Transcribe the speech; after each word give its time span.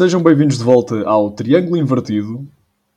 Sejam 0.00 0.22
bem-vindos 0.22 0.56
de 0.56 0.64
volta 0.64 1.06
ao 1.06 1.30
Triângulo 1.30 1.76
Invertido. 1.76 2.48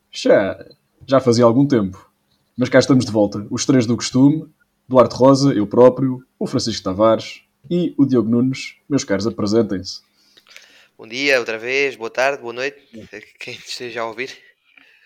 Já, 0.10 0.58
já 1.06 1.20
fazia 1.20 1.44
algum 1.44 1.68
tempo, 1.68 2.10
mas 2.58 2.70
cá 2.70 2.80
estamos 2.80 3.04
de 3.04 3.12
volta. 3.12 3.46
Os 3.52 3.66
três 3.66 3.86
do 3.86 3.98
costume: 3.98 4.48
Duarte 4.88 5.14
Rosa, 5.14 5.54
eu 5.54 5.68
próprio, 5.68 6.26
o 6.40 6.48
Francisco 6.48 6.82
Tavares 6.82 7.42
e 7.70 7.94
o 7.98 8.06
Diogo 8.06 8.30
Nunes. 8.30 8.78
Meus 8.88 9.04
caros, 9.04 9.28
apresentem-se. 9.28 10.00
Bom 10.98 11.06
dia, 11.06 11.40
outra 11.40 11.58
vez, 11.58 11.98
boa 11.98 12.10
tarde, 12.10 12.42
boa 12.42 12.54
noite, 12.54 12.78
quem 13.38 13.54
esteja 13.54 14.00
a 14.00 14.08
ouvir. 14.08 14.32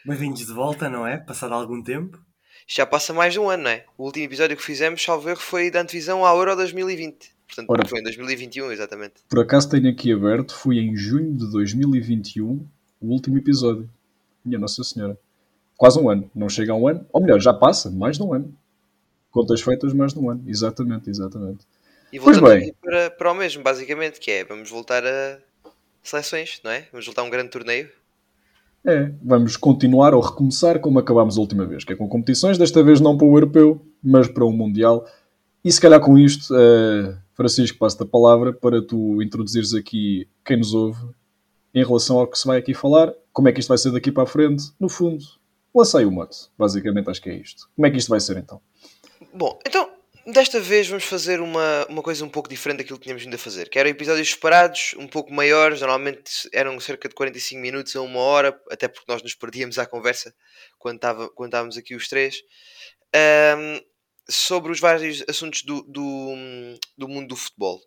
Bem-vindos 0.05 0.45
de 0.45 0.53
volta, 0.53 0.87
não 0.87 1.07
é? 1.07 1.17
Passado 1.17 1.55
algum 1.55 1.81
tempo. 1.81 2.19
Já 2.67 2.85
passa 2.85 3.11
mais 3.11 3.33
de 3.33 3.39
um 3.39 3.49
ano, 3.49 3.63
não 3.63 3.71
é? 3.71 3.85
O 3.97 4.05
último 4.05 4.25
episódio 4.25 4.55
que 4.55 4.61
fizemos, 4.61 5.01
salvo 5.01 5.29
erro, 5.29 5.39
foi 5.39 5.71
da 5.71 5.81
antevisão 5.81 6.23
à 6.23 6.29
Euro 6.29 6.55
2020. 6.55 7.36
Portanto, 7.47 7.69
Ora. 7.69 7.87
foi 7.87 7.99
em 7.99 8.03
2021, 8.03 8.71
exatamente. 8.71 9.13
Por 9.29 9.39
acaso 9.39 9.69
tenho 9.69 9.89
aqui 9.89 10.11
aberto, 10.11 10.53
foi 10.53 10.77
em 10.77 10.95
junho 10.95 11.33
de 11.33 11.49
2021 11.51 12.65
o 13.01 13.07
último 13.07 13.37
episódio. 13.37 13.89
Minha 14.43 14.59
Nossa 14.59 14.83
Senhora. 14.83 15.17
Quase 15.77 15.99
um 15.99 16.09
ano. 16.09 16.29
Não 16.35 16.49
chega 16.49 16.73
a 16.73 16.75
um 16.75 16.87
ano. 16.87 17.05
Ou 17.11 17.21
melhor, 17.21 17.39
já 17.39 17.53
passa, 17.53 17.89
mais 17.89 18.17
de 18.17 18.23
um 18.23 18.33
ano. 18.33 18.53
Contas 19.31 19.61
feitas, 19.61 19.93
mais 19.93 20.13
de 20.13 20.19
um 20.19 20.29
ano. 20.29 20.43
Exatamente, 20.47 21.09
exatamente. 21.09 21.65
E 22.11 22.19
Pois 22.19 22.37
voltando 22.37 22.59
bem. 22.59 22.69
aqui 22.69 22.77
para, 22.81 23.11
para 23.11 23.31
o 23.31 23.35
mesmo, 23.35 23.61
basicamente, 23.63 24.19
que 24.19 24.31
é, 24.31 24.43
vamos 24.43 24.69
voltar 24.69 25.05
a 25.05 25.37
seleções, 26.03 26.59
não 26.63 26.71
é? 26.71 26.87
Vamos 26.91 27.05
voltar 27.05 27.21
a 27.21 27.25
um 27.25 27.29
grande 27.29 27.49
torneio. 27.49 27.89
É, 28.85 29.11
vamos 29.21 29.57
continuar 29.57 30.13
ou 30.13 30.21
recomeçar 30.21 30.79
como 30.79 30.97
acabámos 30.99 31.37
a 31.37 31.41
última 31.41 31.65
vez, 31.65 31.83
que 31.83 31.91
é 31.91 31.95
com 31.95 32.07
competições, 32.07 32.57
desta 32.57 32.81
vez 32.81 33.01
não 33.01 33.17
para 33.17 33.27
o 33.27 33.35
europeu, 33.35 33.85
mas 34.01 34.27
para 34.29 34.45
o 34.45 34.51
mundial. 34.51 35.05
E 35.63 35.71
se 35.71 35.81
calhar 35.81 35.99
com 35.99 36.17
isto, 36.17 36.55
eh, 36.55 37.17
Francisco, 37.37 37.77
passo-te 37.77 38.01
a 38.01 38.05
palavra 38.07 38.51
para 38.51 38.81
tu 38.81 39.21
introduzires 39.21 39.75
aqui 39.75 40.27
quem 40.43 40.57
nos 40.57 40.73
ouve 40.73 40.99
em 41.71 41.85
relação 41.85 42.17
ao 42.17 42.25
que 42.25 42.37
se 42.37 42.47
vai 42.47 42.57
aqui 42.57 42.73
falar, 42.73 43.13
como 43.31 43.47
é 43.47 43.51
que 43.51 43.59
isto 43.59 43.69
vai 43.69 43.77
ser 43.77 43.91
daqui 43.91 44.11
para 44.11 44.23
a 44.23 44.25
frente, 44.25 44.63
no 44.79 44.89
fundo, 44.89 45.23
lancei 45.73 46.03
o 46.03 46.11
mote, 46.11 46.35
basicamente 46.57 47.07
acho 47.11 47.21
que 47.21 47.29
é 47.29 47.35
isto. 47.35 47.69
Como 47.75 47.85
é 47.85 47.91
que 47.91 47.97
isto 47.97 48.09
vai 48.09 48.19
ser 48.19 48.37
então? 48.37 48.59
Bom, 49.31 49.59
então, 49.63 49.87
desta 50.25 50.59
vez 50.59 50.87
vamos 50.87 51.03
fazer 51.03 51.39
uma, 51.39 51.85
uma 51.87 52.01
coisa 52.01 52.25
um 52.25 52.29
pouco 52.29 52.49
diferente 52.49 52.79
daquilo 52.79 52.97
que 52.97 53.03
tínhamos 53.03 53.23
vindo 53.23 53.35
a 53.35 53.37
fazer, 53.37 53.69
que 53.69 53.77
eram 53.77 53.91
episódios 53.91 54.31
separados, 54.31 54.95
um 54.97 55.07
pouco 55.07 55.31
maiores, 55.31 55.81
normalmente 55.81 56.49
eram 56.51 56.79
cerca 56.79 57.07
de 57.07 57.13
45 57.13 57.61
minutos 57.61 57.95
a 57.95 58.01
uma 58.01 58.19
hora, 58.19 58.59
até 58.71 58.87
porque 58.87 59.05
nós 59.07 59.21
nos 59.21 59.35
perdíamos 59.35 59.77
à 59.77 59.85
conversa 59.85 60.33
quando, 60.79 60.99
quando 61.35 61.49
estávamos 61.49 61.77
aqui 61.77 61.93
os 61.93 62.07
três, 62.07 62.41
ahm, 63.13 63.79
sobre 64.29 64.71
os 64.71 64.79
vários 64.79 65.23
assuntos 65.27 65.63
do, 65.63 65.81
do, 65.83 66.33
do 66.97 67.07
mundo 67.07 67.29
do 67.29 67.35
futebol. 67.35 67.81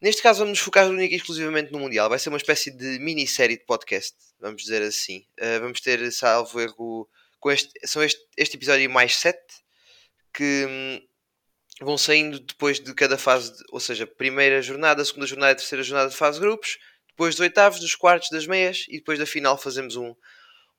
Neste 0.00 0.22
caso 0.22 0.40
vamos 0.40 0.58
nos 0.58 0.64
focar 0.64 0.88
única 0.88 1.14
e 1.14 1.16
exclusivamente 1.16 1.72
no 1.72 1.78
Mundial, 1.78 2.08
vai 2.08 2.18
ser 2.18 2.28
uma 2.28 2.38
espécie 2.38 2.70
de 2.70 2.98
minissérie 2.98 3.56
de 3.58 3.64
podcast, 3.64 4.14
vamos 4.40 4.62
dizer 4.62 4.82
assim. 4.82 5.24
Ah, 5.40 5.58
vamos 5.60 5.80
ter, 5.80 6.10
salvo 6.12 6.60
erro, 6.60 7.08
com 7.40 7.50
este, 7.50 7.70
são 7.86 8.02
este, 8.02 8.20
este 8.36 8.56
episódio 8.56 8.90
mais 8.90 9.16
7, 9.16 9.38
que 10.34 10.66
hum, 10.68 11.00
vão 11.80 11.98
saindo 11.98 12.40
depois 12.40 12.80
de 12.80 12.94
cada 12.94 13.18
fase, 13.18 13.52
de- 13.56 13.64
ou 13.70 13.80
seja, 13.80 14.06
primeira 14.06 14.62
jornada, 14.62 15.04
segunda 15.04 15.26
jornada 15.26 15.54
terceira 15.56 15.82
jornada 15.82 16.10
de 16.10 16.16
fase 16.16 16.38
de 16.38 16.46
grupos, 16.46 16.78
depois 17.08 17.34
dos 17.34 17.40
oitavos, 17.40 17.80
dos 17.80 17.94
quartos, 17.94 18.30
das 18.30 18.46
meias 18.46 18.84
e 18.88 18.98
depois 18.98 19.18
da 19.18 19.26
final 19.26 19.58
fazemos 19.58 19.96
um, 19.96 20.14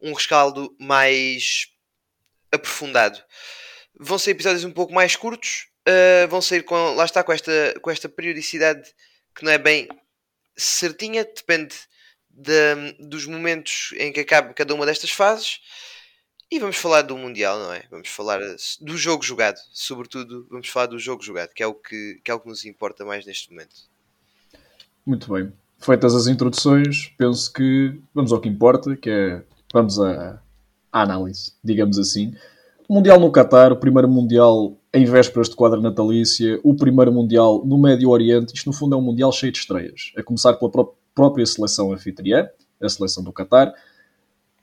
um 0.02 0.14
rescaldo 0.14 0.76
mais 0.80 1.68
aprofundado. 2.52 3.22
Vão 4.00 4.18
ser 4.18 4.32
episódios 4.32 4.64
um 4.64 4.72
pouco 4.72 4.94
mais 4.94 5.16
curtos, 5.16 5.68
uh, 5.88 6.28
vão 6.28 6.42
sair 6.42 6.64
com, 6.64 6.76
lá 6.96 7.06
está, 7.06 7.24
com 7.24 7.32
esta, 7.32 7.80
com 7.82 7.92
esta 7.92 8.10
periodicidade 8.10 8.94
que 9.36 9.44
não 9.44 9.52
é 9.52 9.58
bem 9.58 9.88
certinha, 10.56 11.24
depende 11.24 11.76
da- 12.30 12.92
dos 13.00 13.26
momentos 13.26 13.94
em 13.98 14.12
que 14.12 14.20
acaba 14.20 14.54
cada 14.54 14.74
uma 14.74 14.86
destas 14.86 15.12
fases. 15.12 15.60
E 16.52 16.60
vamos 16.60 16.76
falar 16.78 17.02
do 17.02 17.18
Mundial, 17.18 17.58
não 17.58 17.74
é? 17.74 17.84
Vamos 17.90 18.10
falar 18.10 18.40
do 18.80 18.96
jogo 18.96 19.24
jogado, 19.24 19.58
sobretudo 19.72 20.46
vamos 20.52 20.70
falar 20.70 20.86
do 20.86 21.00
jogo 21.00 21.24
jogado, 21.24 21.50
que 21.52 21.64
é 21.64 21.68
o 21.68 21.74
que, 21.74 22.22
que, 22.24 22.30
é 22.30 22.34
o 22.34 22.40
que 22.40 22.48
nos 22.48 22.64
importa 22.64 23.04
mais 23.04 23.26
neste 23.26 23.50
momento. 23.50 23.76
Muito 25.04 25.34
bem. 25.34 25.52
Feitas 25.80 26.14
as 26.14 26.28
introduções, 26.28 27.12
penso 27.18 27.52
que 27.52 28.00
vamos 28.14 28.32
ao 28.32 28.40
que 28.40 28.48
importa, 28.48 28.96
que 28.96 29.10
é 29.10 29.44
vamos 29.74 30.00
à, 30.00 30.40
à 30.92 31.02
análise, 31.02 31.54
digamos 31.64 31.98
assim. 31.98 32.36
Mundial 32.90 33.20
no 33.20 33.32
Qatar, 33.32 33.72
o 33.72 33.78
primeiro 33.78 34.10
Mundial 34.10 34.78
em 34.94 35.06
vésperas 35.06 35.50
de 35.50 35.56
quadra 35.56 35.80
natalícia, 35.80 36.60
o 36.64 36.76
primeiro 36.76 37.12
Mundial 37.12 37.64
no 37.66 37.78
Médio 37.78 38.10
Oriente. 38.10 38.54
Isto, 38.54 38.68
no 38.68 38.74
fundo, 38.74 38.96
é 38.96 38.98
um 38.98 39.02
Mundial 39.02 39.32
cheio 39.32 39.52
de 39.52 39.60
estreias. 39.60 40.12
A 40.18 40.24
começar 40.24 40.54
pela 40.54 40.70
pró- 40.72 40.94
própria 41.16 41.46
seleção 41.46 41.92
anfitriã, 41.92 42.48
a 42.82 42.90
seleção 42.90 43.24
do 43.24 43.32
Qatar. 43.32 43.74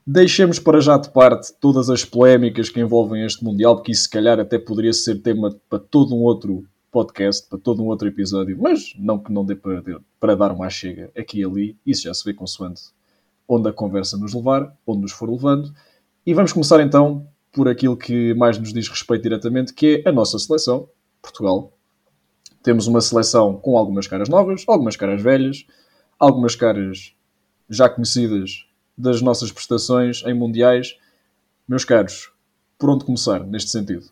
Deixemos 0.05 0.59
para 0.59 0.79
já 0.81 0.97
de 0.97 1.09
parte 1.09 1.53
todas 1.59 1.89
as 1.89 2.03
polémicas 2.05 2.69
que 2.69 2.79
envolvem 2.79 3.25
este 3.25 3.43
Mundial, 3.43 3.75
porque 3.75 3.91
isso, 3.91 4.03
se 4.03 4.09
calhar, 4.09 4.39
até 4.39 4.57
poderia 4.57 4.93
ser 4.93 5.15
tema 5.21 5.55
para 5.69 5.79
todo 5.79 6.15
um 6.15 6.21
outro 6.21 6.65
podcast, 6.91 7.47
para 7.47 7.59
todo 7.59 7.81
um 7.81 7.87
outro 7.87 8.07
episódio, 8.07 8.57
mas 8.59 8.93
não 8.97 9.17
que 9.17 9.31
não 9.31 9.45
dê 9.45 9.55
para, 9.55 9.81
para 10.19 10.35
dar 10.35 10.51
uma 10.51 10.69
chega 10.69 11.11
aqui 11.17 11.39
e 11.39 11.45
ali. 11.45 11.77
Isso 11.85 12.03
já 12.03 12.13
se 12.13 12.23
vê 12.25 12.33
consoante 12.33 12.81
onde 13.47 13.69
a 13.69 13.73
conversa 13.73 14.17
nos 14.17 14.33
levar, 14.33 14.75
onde 14.85 15.01
nos 15.01 15.11
for 15.11 15.29
levando. 15.29 15.73
E 16.25 16.33
vamos 16.33 16.51
começar 16.53 16.81
então 16.81 17.27
por 17.51 17.67
aquilo 17.67 17.97
que 17.97 18.33
mais 18.33 18.57
nos 18.57 18.73
diz 18.73 18.87
respeito 18.87 19.23
diretamente, 19.23 19.73
que 19.73 20.03
é 20.05 20.09
a 20.09 20.11
nossa 20.11 20.39
seleção, 20.39 20.87
Portugal. 21.21 21.71
Temos 22.63 22.87
uma 22.87 23.01
seleção 23.01 23.57
com 23.57 23.77
algumas 23.77 24.07
caras 24.07 24.29
novas, 24.29 24.63
algumas 24.67 24.95
caras 24.95 25.21
velhas, 25.21 25.65
algumas 26.19 26.55
caras 26.55 27.13
já 27.69 27.89
conhecidas 27.89 28.65
das 28.97 29.21
nossas 29.21 29.51
prestações 29.51 30.23
em 30.23 30.33
mundiais. 30.33 30.97
Meus 31.67 31.83
caros, 31.83 32.31
por 32.77 32.89
onde 32.89 33.05
começar 33.05 33.43
neste 33.43 33.71
sentido? 33.71 34.05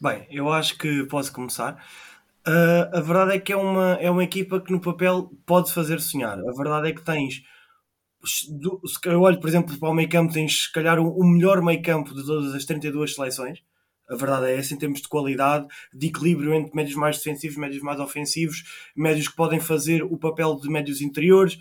Bem, 0.00 0.26
eu 0.30 0.52
acho 0.52 0.76
que 0.76 1.04
posso 1.04 1.32
começar. 1.32 1.82
Ah, 2.46 2.90
a 2.92 3.00
verdade 3.00 3.32
é 3.32 3.40
que 3.40 3.52
é 3.52 3.56
uma, 3.56 3.94
é 3.94 4.08
uma 4.08 4.22
equipa 4.22 4.60
que 4.60 4.70
no 4.70 4.80
papel 4.80 5.32
pode 5.44 5.72
fazer 5.72 6.00
sonhar. 6.00 6.38
A 6.38 6.52
verdade 6.52 6.88
é 6.88 6.92
que 6.92 7.02
tens. 7.02 7.42
Do- 8.50 8.80
se 8.86 8.98
Eu 9.08 9.20
olho, 9.22 9.40
por 9.40 9.48
exemplo, 9.48 9.76
para 9.78 9.90
o 9.90 9.94
meio 9.94 10.08
campo, 10.08 10.32
tens 10.32 10.64
se 10.64 10.72
calhar 10.72 10.98
o, 10.98 11.24
melhor 11.24 11.62
meio 11.62 11.82
campo 11.82 12.14
de 12.14 12.24
todas 12.24 12.54
as 12.54 12.64
32 12.64 13.14
seleções. 13.14 13.62
A 14.08 14.14
verdade 14.14 14.46
é 14.46 14.56
essa, 14.58 14.72
em 14.74 14.78
termos 14.78 15.00
de 15.00 15.08
qualidade, 15.08 15.66
de 15.92 16.06
equilíbrio 16.06 16.54
entre 16.54 16.74
médios 16.76 16.96
mais 16.96 17.16
defensivos, 17.18 17.56
médios 17.56 17.82
mais 17.82 17.98
ofensivos, 17.98 18.62
médios 18.96 19.26
que 19.28 19.34
podem 19.36 19.58
fazer 19.58 20.02
o 20.04 20.16
papel 20.16 20.56
de 20.60 20.68
médios 20.68 21.00
interiores. 21.00 21.58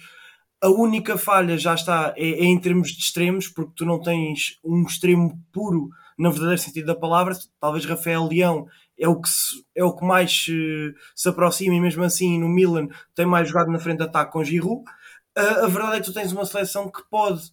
A 0.62 0.70
única 0.70 1.18
falha 1.18 1.58
já 1.58 1.74
está 1.76 2.14
é, 2.18 2.24
é 2.30 2.46
em 2.46 2.60
termos 2.60 2.92
de 2.92 3.00
extremos, 3.00 3.48
porque 3.48 3.74
tu 3.76 3.86
não 3.86 4.02
tens 4.02 4.58
um 4.64 4.84
extremo 4.84 5.40
puro 5.52 5.90
no 6.18 6.32
verdadeiro 6.32 6.62
sentido 6.62 6.86
da 6.88 6.96
palavra. 6.96 7.36
Talvez 7.60 7.86
Rafael 7.86 8.28
Leão 8.28 8.68
é 8.98 9.08
o 9.08 9.20
que, 9.20 9.30
se- 9.30 9.64
é 9.76 9.84
o 9.84 9.94
que 9.96 10.06
mais 10.06 10.46
eh, 10.50 10.94
se 11.16 11.28
aproxima 11.30 11.76
e 11.76 11.82
mesmo 11.82 12.04
assim 12.04 12.40
no 12.40 12.48
Milan 12.48 12.88
tem 13.14 13.26
mais 13.26 13.48
jogado 13.50 13.70
na 13.72 13.80
frente 13.80 13.98
de 13.98 14.04
ataque 14.06 14.32
com 14.32 14.44
Giroud. 14.44 14.84
A, 15.36 15.66
a 15.66 15.68
verdade 15.68 15.98
é 15.98 16.00
que 16.00 16.06
tu 16.06 16.14
tens 16.14 16.32
uma 16.32 16.46
seleção 16.46 16.90
que 16.90 17.02
pode, 17.10 17.52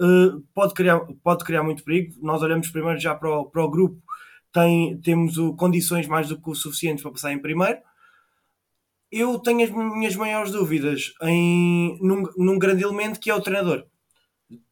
eh, 0.00 0.40
pode, 0.54 0.74
criar, 0.74 1.00
pode 1.22 1.44
criar 1.44 1.62
muito 1.62 1.84
perigo. 1.84 2.14
Nós 2.20 2.42
olhamos 2.42 2.68
primeiro 2.70 2.98
já 2.98 3.14
para 3.14 3.30
o, 3.30 3.46
para 3.46 3.64
o 3.64 3.70
grupo, 3.70 4.02
tem, 4.52 5.00
temos 5.00 5.38
o, 5.38 5.54
condições 5.54 6.06
mais 6.06 6.28
do 6.28 6.40
que 6.40 6.50
o 6.50 6.54
suficientes 6.54 7.02
para 7.02 7.12
passar 7.12 7.32
em 7.32 7.40
primeiro. 7.40 7.78
Eu 9.10 9.38
tenho 9.38 9.62
as 9.64 9.70
minhas 9.70 10.16
maiores 10.16 10.52
dúvidas 10.52 11.12
em, 11.22 11.98
num, 12.00 12.22
num 12.36 12.58
grande 12.58 12.82
elemento 12.82 13.20
que 13.20 13.30
é 13.30 13.34
o 13.34 13.40
treinador. 13.40 13.86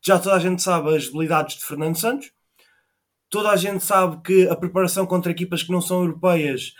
Já 0.05 0.19
toda 0.19 0.37
a 0.37 0.39
gente 0.39 0.63
sabe 0.63 0.95
as 0.95 1.09
habilidades 1.09 1.57
de 1.57 1.65
Fernando 1.65 1.97
Santos, 1.97 2.33
toda 3.31 3.51
a 3.51 3.57
gente 3.57 3.85
sabe 3.85 4.21
que 4.23 4.49
a 4.49 4.57
preparação 4.57 5.07
contra 5.07 5.33
equipas 5.33 5.63
que 5.63 5.73
não 5.73 5.81
são 5.81 6.03
europeias, 6.03 6.75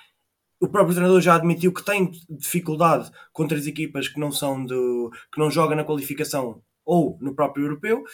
o 0.61 0.69
próprio 0.69 0.95
treinador 0.95 1.21
já 1.23 1.35
admitiu 1.35 1.73
que 1.73 1.85
tem 1.85 2.13
dificuldade 2.29 3.11
contra 3.33 3.57
as 3.57 3.67
equipas 3.67 4.09
que 4.09 4.21
não 4.21 4.31
são 4.31 4.65
do, 4.65 5.11
que 5.33 5.41
não 5.41 5.51
jogam 5.51 5.75
na 5.75 5.85
qualificação 5.85 6.63
ou 6.85 7.17
no 7.21 7.35
próprio 7.35 7.65
europeu, 7.65 8.05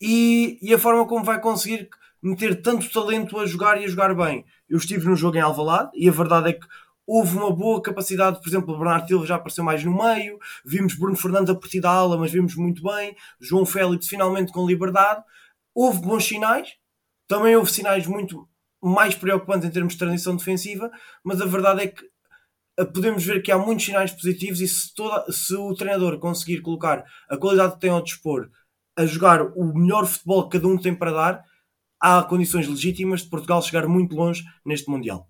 e, 0.00 0.58
e 0.60 0.74
a 0.74 0.78
forma 0.78 1.06
como 1.06 1.24
vai 1.24 1.40
conseguir 1.40 1.88
meter 2.20 2.60
tanto 2.60 2.90
talento 2.90 3.38
a 3.38 3.46
jogar 3.46 3.80
e 3.80 3.84
a 3.84 3.88
jogar 3.88 4.14
bem. 4.14 4.44
Eu 4.68 4.78
estive 4.78 5.06
no 5.06 5.14
jogo 5.14 5.36
em 5.36 5.40
Alvalade 5.40 5.90
e 5.94 6.08
a 6.08 6.12
verdade 6.12 6.50
é 6.50 6.52
que 6.54 6.66
houve 7.06 7.36
uma 7.36 7.54
boa 7.54 7.82
capacidade, 7.82 8.40
por 8.40 8.48
exemplo, 8.48 8.74
o 8.74 8.78
Bernardo 8.78 9.06
Silva 9.06 9.26
já 9.26 9.36
apareceu 9.36 9.62
mais 9.62 9.84
no 9.84 9.94
meio, 9.94 10.38
vimos 10.64 10.94
Bruno 10.94 11.16
Fernandes 11.16 11.50
a 11.50 11.54
partir 11.54 11.80
da 11.80 11.90
ala, 11.90 12.16
mas 12.16 12.32
vimos 12.32 12.56
muito 12.56 12.82
bem, 12.82 13.14
João 13.38 13.66
Félix 13.66 14.08
finalmente 14.08 14.52
com 14.52 14.66
liberdade, 14.66 15.22
houve 15.74 16.00
bons 16.00 16.24
sinais, 16.24 16.72
também 17.28 17.54
houve 17.56 17.70
sinais 17.70 18.06
muito 18.06 18.48
mais 18.84 19.14
preocupantes 19.14 19.68
em 19.68 19.72
termos 19.72 19.94
de 19.94 19.98
transição 19.98 20.36
defensiva, 20.36 20.90
mas 21.22 21.40
a 21.40 21.46
verdade 21.46 21.82
é 21.82 21.86
que 21.88 22.04
eh, 22.78 22.84
podemos 22.84 23.24
ver 23.24 23.42
que 23.42 23.52
há 23.52 23.58
muitos 23.58 23.84
sinais 23.84 24.10
positivos 24.12 24.60
e 24.60 24.68
se, 24.68 24.94
toda, 24.94 25.30
se 25.32 25.54
o 25.54 25.74
treinador 25.74 26.18
conseguir 26.18 26.60
colocar 26.60 27.04
a 27.28 27.36
qualidade 27.36 27.74
que 27.74 27.80
tem 27.80 27.90
ao 27.90 28.02
dispor 28.02 28.50
a 28.96 29.06
jogar 29.06 29.42
o 29.42 29.74
melhor 29.74 30.06
futebol 30.06 30.48
que 30.48 30.58
cada 30.58 30.68
um 30.68 30.78
tem 30.78 30.94
para 30.94 31.12
dar, 31.12 31.44
há 32.00 32.22
condições 32.22 32.68
legítimas 32.68 33.22
de 33.22 33.30
Portugal 33.30 33.62
chegar 33.62 33.88
muito 33.88 34.14
longe 34.14 34.44
neste 34.64 34.88
Mundial. 34.90 35.28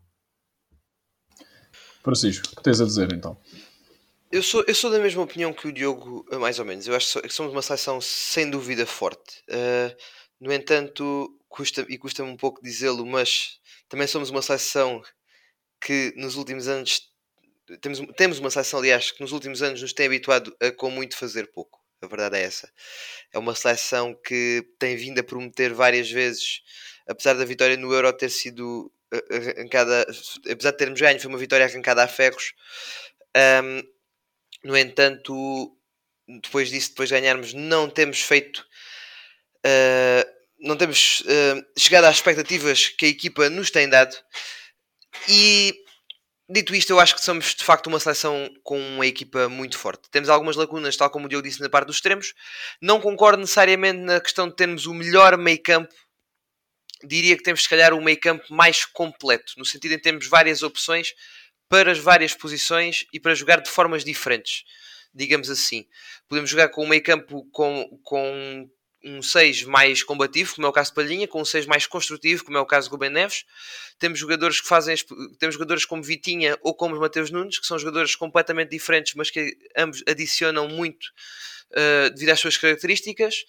Francisco, 2.03 2.49
o 2.53 2.57
que 2.57 2.63
tens 2.63 2.81
a 2.81 2.85
dizer 2.85 3.13
então? 3.13 3.39
Eu 4.31 4.43
sou, 4.43 4.65
eu 4.67 4.75
sou 4.75 4.91
da 4.91 4.99
mesma 4.99 5.23
opinião 5.23 5.53
que 5.53 5.69
o 5.69 5.73
Diogo, 5.73 6.27
mais 6.41 6.59
ou 6.59 6.65
menos. 6.65 6.87
Eu 6.87 6.97
acho 6.97 7.23
que 7.23 7.33
somos 7.33 7.53
uma 7.53 7.63
seleção 7.63 8.01
sem 8.01 8.51
dúvida 8.51 8.85
forte. 8.85 9.43
Uh, 9.49 9.95
no 10.41 10.53
entanto, 10.53 11.31
custa, 11.55 11.87
e 11.89 11.97
custa-me 11.97 12.31
um 12.31 12.37
pouco 12.37 12.61
dizê-lo, 12.61 13.07
mas 13.07 13.61
também 13.89 14.09
somos 14.09 14.29
uma 14.29 14.43
seleção 14.43 15.01
que 15.81 16.13
nos 16.17 16.35
últimos 16.35 16.67
anos 16.67 17.13
temos, 17.81 18.01
temos 18.17 18.39
uma 18.41 18.51
seleção, 18.51 18.81
aliás, 18.81 19.13
que 19.13 19.21
nos 19.21 19.31
últimos 19.31 19.63
anos 19.63 19.81
nos 19.81 19.93
tem 19.93 20.07
habituado 20.07 20.55
a 20.61 20.73
com 20.73 20.91
muito 20.91 21.17
fazer 21.17 21.47
pouco. 21.53 21.81
A 22.03 22.07
verdade 22.07 22.37
é 22.37 22.43
essa. 22.43 22.71
É 23.33 23.39
uma 23.39 23.55
seleção 23.55 24.15
que 24.15 24.67
tem 24.79 24.97
vindo 24.97 25.21
a 25.21 25.23
prometer 25.23 25.73
várias 25.73 26.11
vezes, 26.11 26.61
apesar 27.07 27.35
da 27.35 27.45
vitória 27.45 27.77
no 27.77 27.93
Euro 27.95 28.13
ter 28.13 28.31
sido 28.31 28.93
arrancada, 29.57 30.07
apesar 30.51 30.73
de 30.73 30.77
termos 30.77 31.01
ganho, 31.01 31.21
foi 31.21 31.29
uma 31.29 31.39
vitória 31.39 31.65
arrancada 31.65 32.03
a 32.03 32.09
ferros. 32.09 32.53
Um, 33.63 33.81
no 34.65 34.77
entanto, 34.77 35.75
depois 36.27 36.69
disso, 36.69 36.91
depois 36.91 37.09
de 37.09 37.15
ganharmos, 37.15 37.55
não 37.55 37.89
temos 37.89 38.21
feito. 38.21 38.67
Uh, 39.65 40.34
não 40.65 40.77
temos 40.77 41.21
uh, 41.21 41.65
chegado 41.79 42.05
às 42.05 42.17
expectativas 42.17 42.89
que 42.89 43.05
a 43.05 43.09
equipa 43.09 43.51
nos 43.51 43.71
tem 43.71 43.89
dado. 43.89 44.17
E 45.29 45.75
dito 46.49 46.75
isto, 46.75 46.91
eu 46.91 46.99
acho 46.99 47.15
que 47.15 47.25
somos 47.25 47.55
de 47.55 47.63
facto 47.63 47.87
uma 47.87 48.01
seleção 48.01 48.49
com 48.63 48.79
uma 48.79 49.07
equipa 49.07 49.49
muito 49.49 49.79
forte. 49.79 50.09
Temos 50.11 50.29
algumas 50.29 50.57
lacunas, 50.57 50.97
tal 50.97 51.11
como 51.11 51.27
o 51.27 51.29
Diogo 51.29 51.47
disse 51.47 51.61
na 51.61 51.69
parte 51.69 51.87
dos 51.87 51.97
extremos. 51.97 52.33
Não 52.81 53.01
concordo 53.01 53.41
necessariamente 53.41 54.01
na 54.01 54.21
questão 54.21 54.49
de 54.49 54.57
termos 54.57 54.87
o 54.87 54.95
melhor 54.95 55.37
meio 55.37 55.63
campo. 55.63 55.95
Diria 57.07 57.37
que 57.37 57.43
temos, 57.43 57.63
se 57.63 57.69
calhar, 57.69 57.93
o 57.93 58.03
meio 58.03 58.19
campo 58.19 58.45
mais 58.49 58.87
completo, 58.87 59.53
no 59.59 59.65
sentido 59.65 59.93
em 59.93 59.97
que 59.99 60.03
temos 60.03 60.27
várias 60.27 60.63
opções 60.63 61.13
para 61.69 61.93
as 61.93 61.99
várias 61.99 62.33
posições 62.33 63.05
e 63.13 63.21
para 63.21 63.35
jogar 63.35 63.61
de 63.61 63.69
formas 63.69 64.03
diferentes, 64.03 64.65
digamos 65.15 65.51
assim. 65.51 65.87
Podemos 66.27 66.49
jogar 66.49 66.71
com 66.71 66.85
um 66.85 66.89
meio 66.89 67.03
campo 67.03 67.47
com, 67.53 68.01
com 68.03 68.71
um 69.05 69.23
6 69.23 69.65
mais 69.65 70.03
combativo, 70.03 70.55
como 70.55 70.67
é 70.67 70.71
o 70.71 70.73
caso 70.73 70.91
de 70.91 70.95
Palhinha, 70.95 71.29
com 71.29 71.41
um 71.41 71.45
6 71.45 71.67
mais 71.67 71.87
construtivo, 71.87 72.45
como 72.45 72.57
é 72.57 72.61
o 72.61 72.67
caso 72.67 72.89
de 72.89 72.93
Rubem 72.93 73.11
Neves. 73.11 73.45
Temos 73.99 74.19
jogadores 74.19 74.61
que 74.61 74.67
fazem, 74.67 74.97
temos 75.39 75.55
jogadores 75.55 75.85
como 75.85 76.03
Vitinha 76.03 76.59
ou 76.63 76.75
como 76.75 76.99
Mateus 76.99 77.31
Nunes, 77.31 77.59
que 77.59 77.67
são 77.67 77.79
jogadores 77.79 78.17
completamente 78.17 78.71
diferentes, 78.71 79.15
mas 79.15 79.31
que 79.31 79.57
ambos 79.77 80.03
adicionam 80.09 80.69
muito 80.69 81.05
uh, 81.73 82.11
devido 82.11 82.31
às 82.31 82.41
suas 82.41 82.57
características. 82.57 83.45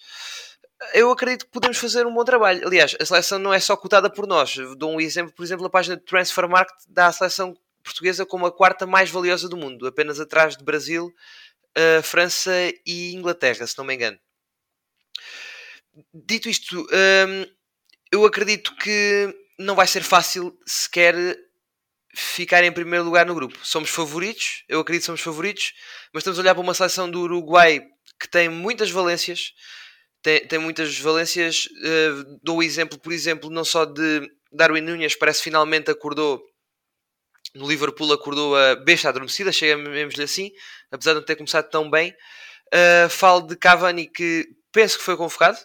Eu 0.92 1.10
acredito 1.10 1.46
que 1.46 1.52
podemos 1.52 1.78
fazer 1.78 2.06
um 2.06 2.12
bom 2.12 2.24
trabalho. 2.24 2.66
Aliás, 2.66 2.94
a 3.00 3.04
seleção 3.04 3.38
não 3.38 3.52
é 3.52 3.58
só 3.58 3.76
cotada 3.76 4.10
por 4.10 4.26
nós. 4.26 4.56
Dou 4.76 4.92
um 4.92 5.00
exemplo, 5.00 5.32
por 5.32 5.42
exemplo, 5.42 5.66
a 5.66 5.70
página 5.70 5.96
de 5.96 6.04
Transfer 6.04 6.48
Market 6.48 6.76
dá 6.88 7.06
a 7.06 7.12
seleção 7.12 7.56
portuguesa 7.82 8.26
como 8.26 8.44
a 8.46 8.52
quarta 8.52 8.84
mais 8.84 9.10
valiosa 9.10 9.48
do 9.48 9.56
mundo, 9.56 9.86
apenas 9.86 10.20
atrás 10.20 10.56
de 10.56 10.64
Brasil, 10.64 11.06
uh, 11.06 12.02
França 12.02 12.52
e 12.84 13.14
Inglaterra, 13.14 13.66
se 13.66 13.78
não 13.78 13.84
me 13.84 13.94
engano. 13.94 14.18
Dito 16.12 16.48
isto, 16.48 16.80
hum, 16.80 17.46
eu 18.12 18.24
acredito 18.24 18.74
que 18.76 19.34
não 19.58 19.74
vai 19.74 19.86
ser 19.86 20.02
fácil 20.02 20.58
sequer 20.66 21.14
ficar 22.14 22.64
em 22.64 22.72
primeiro 22.72 23.04
lugar 23.04 23.24
no 23.26 23.34
grupo. 23.34 23.58
Somos 23.62 23.90
favoritos, 23.90 24.64
eu 24.68 24.80
acredito 24.80 25.02
que 25.02 25.06
somos 25.06 25.20
favoritos, 25.20 25.72
mas 26.12 26.20
estamos 26.20 26.38
a 26.38 26.42
olhar 26.42 26.54
para 26.54 26.62
uma 26.62 26.74
seleção 26.74 27.10
do 27.10 27.20
Uruguai 27.20 27.82
que 28.20 28.28
tem 28.28 28.48
muitas 28.48 28.90
valências. 28.90 29.52
Tem, 30.22 30.46
tem 30.46 30.58
muitas 30.58 30.98
valências. 30.98 31.66
Uh, 31.66 32.38
dou 32.42 32.58
o 32.58 32.62
exemplo, 32.62 32.98
por 32.98 33.12
exemplo, 33.12 33.50
não 33.50 33.64
só 33.64 33.84
de 33.84 34.30
Darwin 34.52 34.80
Nunes, 34.80 35.14
parece 35.14 35.38
que 35.38 35.44
finalmente 35.44 35.90
acordou 35.90 36.42
no 37.54 37.68
Liverpool, 37.68 38.12
acordou 38.12 38.56
a 38.56 38.76
besta 38.76 39.08
adormecida, 39.08 39.52
chamemos-lhe 39.52 40.22
assim, 40.22 40.50
apesar 40.90 41.12
de 41.12 41.20
não 41.20 41.24
ter 41.24 41.36
começado 41.36 41.70
tão 41.70 41.90
bem. 41.90 42.14
Uh, 42.72 43.08
falo 43.08 43.42
de 43.42 43.56
Cavani, 43.56 44.06
que 44.08 44.46
penso 44.72 44.98
que 44.98 45.04
foi 45.04 45.16
convocado, 45.16 45.58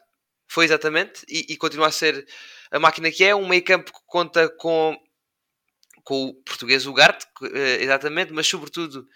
foi 0.51 0.65
exatamente, 0.65 1.23
e, 1.29 1.45
e, 1.53 1.55
continua 1.55 1.87
a 1.87 1.91
ser 1.91 2.27
a 2.69 2.77
máquina 2.77 3.09
que 3.09 3.23
é, 3.23 3.33
um 3.33 3.47
meio 3.47 3.63
campo 3.63 3.93
que 3.93 3.99
conta 4.05 4.49
com, 4.49 4.97
com 6.03 6.25
o 6.25 6.33
português 6.43 6.85
Ugarte, 6.85 7.25
eh, 7.53 7.77
exatamente, 7.81 8.33
mas 8.33 8.47
sobretudo 8.47 9.07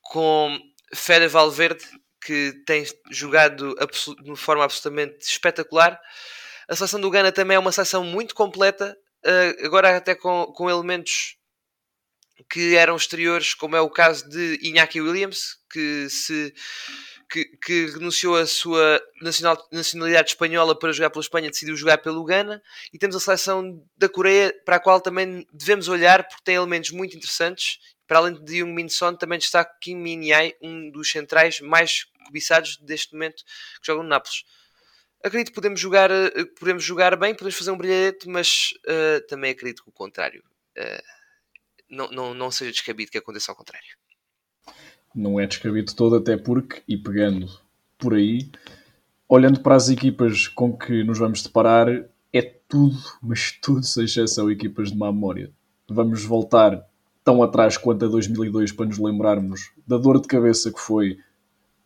com 0.00 0.56
Fede 0.94 1.26
Valverde, 1.26 1.84
que 2.24 2.62
tem 2.64 2.84
jogado 3.10 3.74
de 4.22 4.36
forma 4.36 4.62
absolutamente 4.62 5.26
espetacular. 5.26 6.00
A 6.68 6.76
seleção 6.76 7.00
do 7.00 7.10
Ghana 7.10 7.32
também 7.32 7.56
é 7.56 7.58
uma 7.58 7.72
seleção 7.72 8.04
muito 8.04 8.32
completa, 8.32 8.96
eh, 9.24 9.56
agora 9.64 9.96
até 9.96 10.14
com, 10.14 10.46
com 10.54 10.70
elementos 10.70 11.36
que 12.48 12.76
eram 12.76 12.94
exteriores, 12.94 13.52
como 13.52 13.74
é 13.74 13.80
o 13.80 13.90
caso 13.90 14.28
de 14.28 14.60
Iñaki 14.62 15.00
Williams, 15.00 15.56
que 15.68 16.08
se 16.08 16.54
que, 17.30 17.44
que 17.58 17.86
renunciou 17.86 18.36
à 18.36 18.46
sua 18.46 19.00
nacional, 19.20 19.68
nacionalidade 19.70 20.30
espanhola 20.30 20.78
para 20.78 20.92
jogar 20.92 21.10
pela 21.10 21.22
Espanha, 21.22 21.50
decidiu 21.50 21.76
jogar 21.76 21.98
pelo 21.98 22.24
Ghana, 22.24 22.62
e 22.92 22.98
temos 22.98 23.14
a 23.16 23.20
seleção 23.20 23.84
da 23.96 24.08
Coreia 24.08 24.54
para 24.64 24.76
a 24.76 24.80
qual 24.80 25.00
também 25.00 25.46
devemos 25.52 25.88
olhar 25.88 26.26
porque 26.26 26.42
tem 26.44 26.54
elementos 26.54 26.90
muito 26.90 27.16
interessantes. 27.16 27.78
Para 28.06 28.18
além 28.18 28.42
de 28.42 28.60
Jung 28.60 28.72
Min 28.72 28.88
Son, 28.88 29.14
também 29.14 29.38
destaca 29.38 29.76
Kim 29.80 29.96
Min 29.96 30.28
Yae, 30.28 30.56
um 30.62 30.90
dos 30.90 31.10
centrais 31.10 31.60
mais 31.60 32.06
cobiçados 32.24 32.78
deste 32.78 33.12
momento 33.12 33.44
que 33.44 33.86
jogam 33.86 34.02
no 34.02 34.08
Nápoles. 34.08 34.44
Acredito 35.22 35.48
que 35.48 35.54
podemos 35.54 35.78
jogar, 35.78 36.10
eh, 36.10 36.44
podemos 36.58 36.82
jogar 36.82 37.16
bem, 37.16 37.34
podemos 37.34 37.56
fazer 37.56 37.70
um 37.70 37.76
brilhete, 37.76 38.26
mas 38.28 38.70
uh, 38.86 39.26
também 39.26 39.50
acredito 39.50 39.82
que 39.82 39.90
o 39.90 39.92
contrário 39.92 40.42
uh, 40.78 41.02
não, 41.90 42.08
não, 42.10 42.34
não 42.34 42.50
seja 42.50 42.70
descabido 42.70 43.10
que 43.10 43.18
aconteça 43.18 43.52
ao 43.52 43.56
contrário 43.56 43.98
não 45.18 45.38
é 45.38 45.46
descabido 45.46 45.92
todo, 45.94 46.16
até 46.16 46.36
porque, 46.36 46.82
e 46.86 46.96
pegando 46.96 47.48
por 47.98 48.14
aí, 48.14 48.48
olhando 49.28 49.60
para 49.60 49.74
as 49.74 49.88
equipas 49.88 50.46
com 50.46 50.72
que 50.72 51.02
nos 51.02 51.18
vamos 51.18 51.42
deparar, 51.42 51.88
é 52.32 52.42
tudo, 52.68 52.96
mas 53.20 53.52
tudo, 53.60 53.84
sem 53.84 54.04
exceção, 54.04 54.50
equipas 54.50 54.92
de 54.92 54.96
má 54.96 55.12
memória. 55.12 55.50
Vamos 55.88 56.24
voltar 56.24 56.86
tão 57.24 57.42
atrás 57.42 57.76
quanto 57.76 58.04
a 58.04 58.08
2002 58.08 58.72
para 58.72 58.86
nos 58.86 58.98
lembrarmos 58.98 59.72
da 59.86 59.98
dor 59.98 60.20
de 60.20 60.28
cabeça 60.28 60.72
que 60.72 60.78
foi 60.78 61.18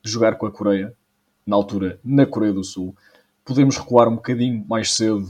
jogar 0.04 0.36
com 0.36 0.46
a 0.46 0.52
Coreia, 0.52 0.94
na 1.46 1.56
altura 1.56 1.98
na 2.04 2.26
Coreia 2.26 2.52
do 2.52 2.62
Sul. 2.62 2.94
Podemos 3.44 3.76
recuar 3.78 4.08
um 4.08 4.16
bocadinho 4.16 4.64
mais 4.68 4.92
cedo 4.92 5.28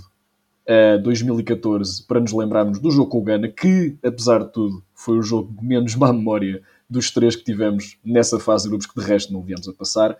a 0.66 0.97
2014 0.99 2.04
para 2.07 2.21
nos 2.21 2.33
lembrarmos 2.33 2.78
do 2.78 2.90
jogo 2.90 3.11
com 3.11 3.19
o 3.19 3.23
Ghana, 3.23 3.49
que, 3.49 3.97
apesar 4.02 4.45
de 4.45 4.52
tudo, 4.52 4.83
foi 4.95 5.19
o 5.19 5.23
jogo 5.23 5.52
de 5.61 5.66
menos 5.66 5.95
má 5.97 6.12
memória 6.12 6.62
dos 6.88 7.11
três 7.11 7.35
que 7.35 7.45
tivemos 7.45 7.99
nessa 8.04 8.38
fase 8.38 8.64
de 8.64 8.71
grupos, 8.71 8.87
que 8.87 9.00
de 9.00 9.07
resto 9.07 9.33
não 9.33 9.42
viemos 9.42 9.69
a 9.69 9.73
passar, 9.73 10.16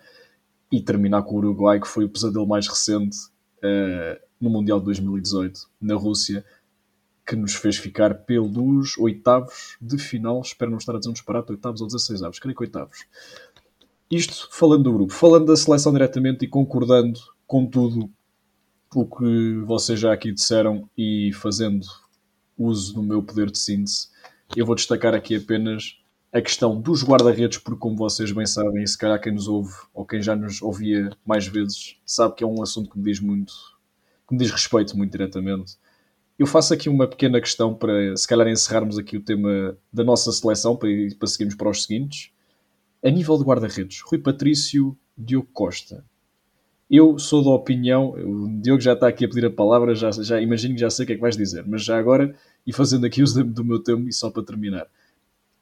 e 0.71 0.81
terminar 0.81 1.21
com 1.23 1.35
o 1.35 1.37
Uruguai, 1.37 1.79
que 1.79 1.87
foi 1.87 2.05
o 2.05 2.09
pesadelo 2.09 2.47
mais 2.47 2.67
recente 2.67 3.17
uh, 3.59 4.19
no 4.41 4.49
Mundial 4.49 4.79
de 4.79 4.85
2018, 4.85 5.69
na 5.79 5.95
Rússia, 5.95 6.43
que 7.25 7.35
nos 7.35 7.55
fez 7.55 7.77
ficar 7.77 8.13
pelos 8.25 8.97
oitavos 8.97 9.77
de 9.79 9.97
final. 9.97 10.41
Espero 10.41 10.71
não 10.71 10.77
estar 10.77 10.95
a 10.95 10.97
dizer 10.97 11.09
um 11.09 11.13
disparate, 11.13 11.51
oitavos 11.51 11.79
ou 11.79 11.87
16 11.87 12.23
avos, 12.23 12.39
creio 12.39 12.55
que 12.55 12.63
oitavos. 12.63 13.05
Isto 14.11 14.49
falando 14.51 14.83
do 14.83 14.93
grupo, 14.93 15.13
falando 15.13 15.45
da 15.45 15.55
seleção 15.55 15.93
diretamente 15.93 16.43
e 16.43 16.47
concordando 16.47 17.19
com 17.47 17.65
tudo 17.65 18.09
o 18.99 19.05
que 19.05 19.61
vocês 19.65 19.99
já 19.99 20.13
aqui 20.13 20.31
disseram 20.31 20.89
e 20.97 21.31
fazendo 21.33 21.85
uso 22.57 22.93
do 22.93 23.03
meu 23.03 23.21
poder 23.23 23.49
de 23.49 23.57
síntese, 23.57 24.07
eu 24.55 24.65
vou 24.65 24.75
destacar 24.75 25.13
aqui 25.13 25.35
apenas 25.35 25.97
a 26.31 26.41
questão 26.41 26.79
dos 26.81 27.03
guarda-redes, 27.03 27.59
porque, 27.59 27.79
como 27.79 27.95
vocês 27.95 28.31
bem 28.31 28.45
sabem, 28.45 28.83
e 28.83 28.87
se 28.87 28.97
calhar 28.97 29.21
quem 29.21 29.33
nos 29.33 29.47
ouve 29.47 29.73
ou 29.93 30.05
quem 30.05 30.21
já 30.21 30.35
nos 30.35 30.61
ouvia 30.61 31.11
mais 31.23 31.45
vezes, 31.45 31.97
sabe 32.05 32.35
que 32.35 32.43
é 32.43 32.47
um 32.47 32.61
assunto 32.61 32.89
que 32.89 32.97
me 32.97 33.03
diz 33.03 33.19
muito, 33.19 33.53
que 34.27 34.33
me 34.33 34.39
diz 34.39 34.51
respeito 34.51 34.97
muito 34.97 35.11
diretamente. 35.11 35.77
Eu 36.37 36.47
faço 36.47 36.73
aqui 36.73 36.89
uma 36.89 37.07
pequena 37.07 37.39
questão 37.39 37.75
para, 37.75 38.17
se 38.17 38.27
calhar, 38.27 38.47
encerrarmos 38.47 38.97
aqui 38.97 39.15
o 39.15 39.21
tema 39.21 39.77
da 39.91 40.03
nossa 40.03 40.31
seleção 40.31 40.75
para, 40.75 40.89
para 41.19 41.27
seguirmos 41.27 41.55
para 41.55 41.69
os 41.69 41.83
seguintes. 41.83 42.31
A 43.03 43.09
nível 43.11 43.37
de 43.37 43.43
guarda-redes, 43.43 44.01
Rui 44.01 44.17
Patrício, 44.17 44.97
Diogo 45.15 45.49
Costa. 45.53 46.03
Eu 46.95 47.17
sou 47.17 47.43
da 47.43 47.49
opinião, 47.49 48.11
o 48.11 48.61
Diogo 48.61 48.79
já 48.79 48.93
está 48.93 49.07
aqui 49.07 49.25
a 49.25 49.27
pedir 49.27 49.47
a 49.47 49.49
palavra, 49.49 49.95
já, 49.95 50.11
já 50.11 50.39
imagino 50.39 50.75
que 50.75 50.81
já 50.81 50.91
sei 50.91 51.03
o 51.03 51.07
que 51.07 51.13
é 51.13 51.15
que 51.15 51.21
vais 51.21 51.35
dizer, 51.35 51.65
mas 51.65 51.83
já 51.83 51.97
agora, 51.97 52.35
e 52.67 52.71
fazendo 52.71 53.05
aqui 53.07 53.23
uso 53.23 53.43
do 53.43 53.65
meu 53.65 53.79
tempo, 53.79 54.07
e 54.07 54.13
só 54.13 54.29
para 54.29 54.43
terminar 54.43 54.87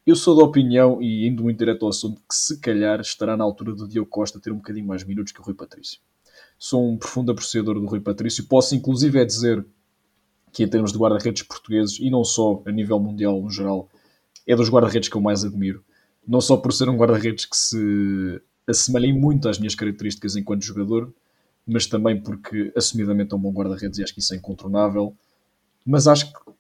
eu 0.05 0.15
sou 0.15 0.35
da 0.35 0.43
opinião, 0.43 1.01
e 1.01 1.27
indo 1.27 1.43
muito 1.43 1.59
direto 1.59 1.85
ao 1.85 1.89
assunto, 1.89 2.21
que 2.27 2.33
se 2.33 2.59
calhar 2.59 2.99
estará 3.01 3.37
na 3.37 3.43
altura 3.43 3.73
do 3.73 3.87
Diogo 3.87 4.09
Costa 4.09 4.39
ter 4.39 4.51
um 4.51 4.57
bocadinho 4.57 4.87
mais 4.87 5.03
minutos 5.03 5.31
que 5.31 5.39
o 5.39 5.43
Rui 5.43 5.53
Patrício. 5.53 5.99
Sou 6.57 6.91
um 6.91 6.97
profundo 6.97 7.31
apreciador 7.31 7.79
do 7.79 7.85
Rui 7.85 7.99
Patrício. 7.99 8.45
Posso 8.45 8.75
inclusive 8.75 9.19
é 9.19 9.25
dizer 9.25 9.63
que 10.51 10.63
em 10.63 10.67
termos 10.67 10.91
de 10.91 10.97
guarda-redes 10.97 11.43
portugueses, 11.43 11.99
e 11.99 12.09
não 12.09 12.23
só 12.23 12.63
a 12.65 12.71
nível 12.71 12.99
mundial 12.99 13.39
no 13.39 13.49
geral, 13.49 13.89
é 14.47 14.55
dos 14.55 14.69
guarda-redes 14.69 15.07
que 15.07 15.15
eu 15.15 15.21
mais 15.21 15.45
admiro. 15.45 15.83
Não 16.27 16.41
só 16.41 16.57
por 16.57 16.73
ser 16.73 16.89
um 16.89 16.97
guarda-redes 16.97 17.45
que 17.45 17.55
se 17.55 18.41
assemelha 18.67 19.13
muito 19.13 19.47
às 19.47 19.59
minhas 19.59 19.75
características 19.75 20.35
enquanto 20.35 20.63
jogador, 20.63 21.13
mas 21.65 21.85
também 21.85 22.21
porque 22.21 22.71
assumidamente 22.75 23.33
é 23.33 23.37
um 23.37 23.39
bom 23.39 23.51
guarda-redes 23.51 23.99
e 23.99 24.03
acho 24.03 24.13
que 24.13 24.19
isso 24.19 24.33
é 24.33 24.37
incontornável. 24.37 25.15
Mas 25.85 26.07
acho 26.07 26.31
que 26.31 26.51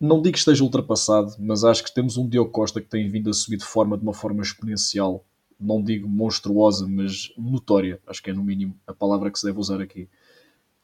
não 0.00 0.22
digo 0.22 0.32
que 0.32 0.38
esteja 0.38 0.64
ultrapassado, 0.64 1.34
mas 1.38 1.64
acho 1.64 1.84
que 1.84 1.92
temos 1.92 2.16
um 2.16 2.28
Diogo 2.28 2.50
Costa 2.50 2.80
que 2.80 2.88
tem 2.88 3.08
vindo 3.10 3.28
a 3.30 3.32
subir 3.34 3.58
de 3.58 3.64
forma 3.64 3.96
de 3.96 4.02
uma 4.02 4.14
forma 4.14 4.42
exponencial 4.42 5.24
não 5.60 5.82
digo 5.82 6.08
monstruosa, 6.08 6.88
mas 6.88 7.32
notória, 7.36 8.00
acho 8.06 8.22
que 8.22 8.30
é 8.30 8.32
no 8.32 8.42
mínimo 8.42 8.74
a 8.86 8.94
palavra 8.94 9.30
que 9.30 9.38
se 9.38 9.46
deve 9.46 9.58
usar 9.58 9.80
aqui. 9.80 10.08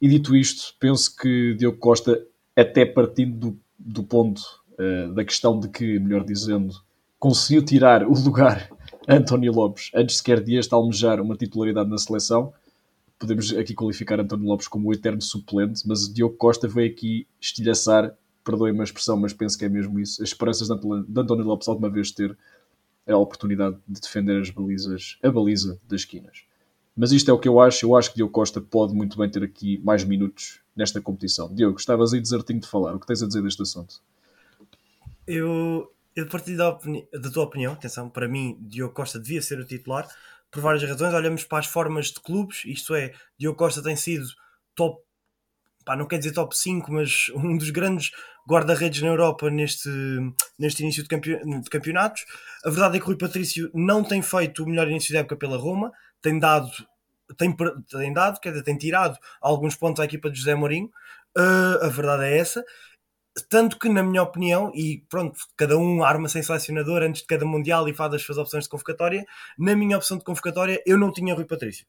E 0.00 0.08
dito 0.08 0.36
isto, 0.36 0.74
penso 0.78 1.16
que 1.16 1.54
Diogo 1.54 1.78
Costa, 1.78 2.22
até 2.54 2.84
partindo 2.84 3.38
do, 3.38 3.60
do 3.78 4.02
ponto 4.04 4.42
uh, 4.78 5.14
da 5.14 5.24
questão 5.24 5.58
de 5.58 5.68
que, 5.68 5.98
melhor 5.98 6.22
dizendo, 6.22 6.74
conseguiu 7.18 7.64
tirar 7.64 8.06
o 8.06 8.12
lugar 8.12 8.68
a 9.08 9.14
António 9.16 9.52
Lopes 9.52 9.90
antes 9.94 10.18
sequer 10.18 10.42
de 10.42 10.56
este 10.56 10.74
almejar 10.74 11.20
uma 11.20 11.34
titularidade 11.34 11.88
na 11.88 11.96
seleção, 11.96 12.52
podemos 13.18 13.52
aqui 13.52 13.74
qualificar 13.74 14.20
António 14.20 14.46
Lopes 14.46 14.68
como 14.68 14.88
o 14.88 14.92
eterno 14.92 15.22
suplente, 15.22 15.82
mas 15.86 16.12
Diogo 16.12 16.36
Costa 16.36 16.68
veio 16.68 16.90
aqui 16.90 17.26
estilhaçar, 17.40 18.14
perdoem-me 18.44 18.80
a 18.80 18.84
expressão, 18.84 19.16
mas 19.16 19.32
penso 19.32 19.58
que 19.58 19.64
é 19.64 19.68
mesmo 19.68 19.98
isso, 19.98 20.22
as 20.22 20.28
esperanças 20.28 20.68
de 20.68 20.74
António 20.74 21.44
Lopes 21.44 21.68
alguma 21.68 21.90
vez 21.90 22.10
ter 22.10 22.36
a 23.06 23.16
oportunidade 23.16 23.76
de 23.86 24.00
defender 24.00 24.40
as 24.40 24.50
balizas, 24.50 25.18
a 25.22 25.30
baliza 25.30 25.80
das 25.88 26.00
esquinas. 26.00 26.44
Mas 26.96 27.12
isto 27.12 27.30
é 27.30 27.34
o 27.34 27.38
que 27.38 27.46
eu 27.46 27.60
acho. 27.60 27.84
Eu 27.84 27.94
acho 27.94 28.10
que 28.10 28.16
Diogo 28.16 28.32
Costa 28.32 28.60
pode 28.60 28.94
muito 28.94 29.18
bem 29.18 29.30
ter 29.30 29.44
aqui 29.44 29.78
mais 29.84 30.02
minutos 30.02 30.60
nesta 30.74 31.00
competição. 31.00 31.54
Diogo, 31.54 31.78
estavas 31.78 32.14
aí 32.14 32.20
desertinho 32.20 32.58
de 32.58 32.66
falar. 32.66 32.94
O 32.94 33.00
que 33.00 33.06
tens 33.06 33.22
a 33.22 33.26
dizer 33.26 33.42
deste 33.42 33.62
assunto? 33.62 34.00
Eu, 35.26 35.92
eu 36.14 36.26
partilho 36.26 36.56
da, 36.56 36.70
da 37.12 37.30
tua 37.30 37.44
opinião. 37.44 37.74
Atenção, 37.74 38.08
para 38.08 38.26
mim, 38.26 38.56
Diogo 38.60 38.94
Costa 38.94 39.20
devia 39.20 39.42
ser 39.42 39.60
o 39.60 39.64
titular 39.64 40.08
por 40.56 40.62
várias 40.62 40.82
razões. 40.82 41.12
Olhamos 41.12 41.44
para 41.44 41.58
as 41.58 41.66
formas 41.66 42.06
de 42.06 42.20
clubes, 42.20 42.64
isto 42.64 42.94
é, 42.94 43.12
Diogo 43.38 43.58
Costa 43.58 43.82
tem 43.82 43.94
sido 43.94 44.26
top, 44.74 44.98
pá, 45.84 45.94
não 45.94 46.06
quer 46.06 46.18
dizer 46.18 46.32
top 46.32 46.56
5, 46.56 46.90
mas 46.90 47.28
um 47.36 47.58
dos 47.58 47.70
grandes 47.70 48.10
guarda-redes 48.48 49.02
na 49.02 49.08
Europa 49.08 49.50
neste, 49.50 49.90
neste 50.58 50.82
início 50.82 51.02
de, 51.02 51.08
campe, 51.08 51.38
de 51.44 51.70
campeonatos. 51.70 52.24
A 52.64 52.70
verdade 52.70 52.96
é 52.96 53.00
que 53.00 53.06
Rui 53.06 53.18
Patrício 53.18 53.70
não 53.74 54.02
tem 54.02 54.22
feito 54.22 54.64
o 54.64 54.66
melhor 54.66 54.88
início 54.88 55.12
da 55.12 55.20
época 55.20 55.36
pela 55.36 55.58
Roma, 55.58 55.92
tem 56.22 56.38
dado, 56.38 56.70
tem, 57.36 57.54
tem 57.90 58.12
dado, 58.12 58.40
quer 58.40 58.50
dizer, 58.50 58.64
tem 58.64 58.78
tirado 58.78 59.18
alguns 59.40 59.76
pontos 59.76 60.00
à 60.00 60.04
equipa 60.06 60.30
de 60.30 60.38
José 60.38 60.54
Mourinho. 60.54 60.90
Uh, 61.36 61.84
a 61.84 61.88
verdade 61.88 62.24
é 62.24 62.38
essa. 62.38 62.64
Tanto 63.50 63.78
que, 63.78 63.88
na 63.88 64.02
minha 64.02 64.22
opinião, 64.22 64.72
e 64.74 65.04
pronto, 65.10 65.38
cada 65.56 65.76
um 65.76 66.02
arma 66.02 66.28
sem 66.28 66.42
selecionador 66.42 67.02
antes 67.02 67.20
de 67.20 67.26
cada 67.26 67.44
Mundial 67.44 67.86
e 67.88 67.94
faz 67.94 68.14
as 68.14 68.22
suas 68.22 68.38
opções 68.38 68.64
de 68.64 68.70
convocatória, 68.70 69.26
na 69.58 69.76
minha 69.76 69.96
opção 69.96 70.16
de 70.16 70.24
convocatória 70.24 70.82
eu 70.86 70.96
não 70.96 71.12
tinha 71.12 71.34
Rui 71.34 71.44
Patrício. 71.44 71.86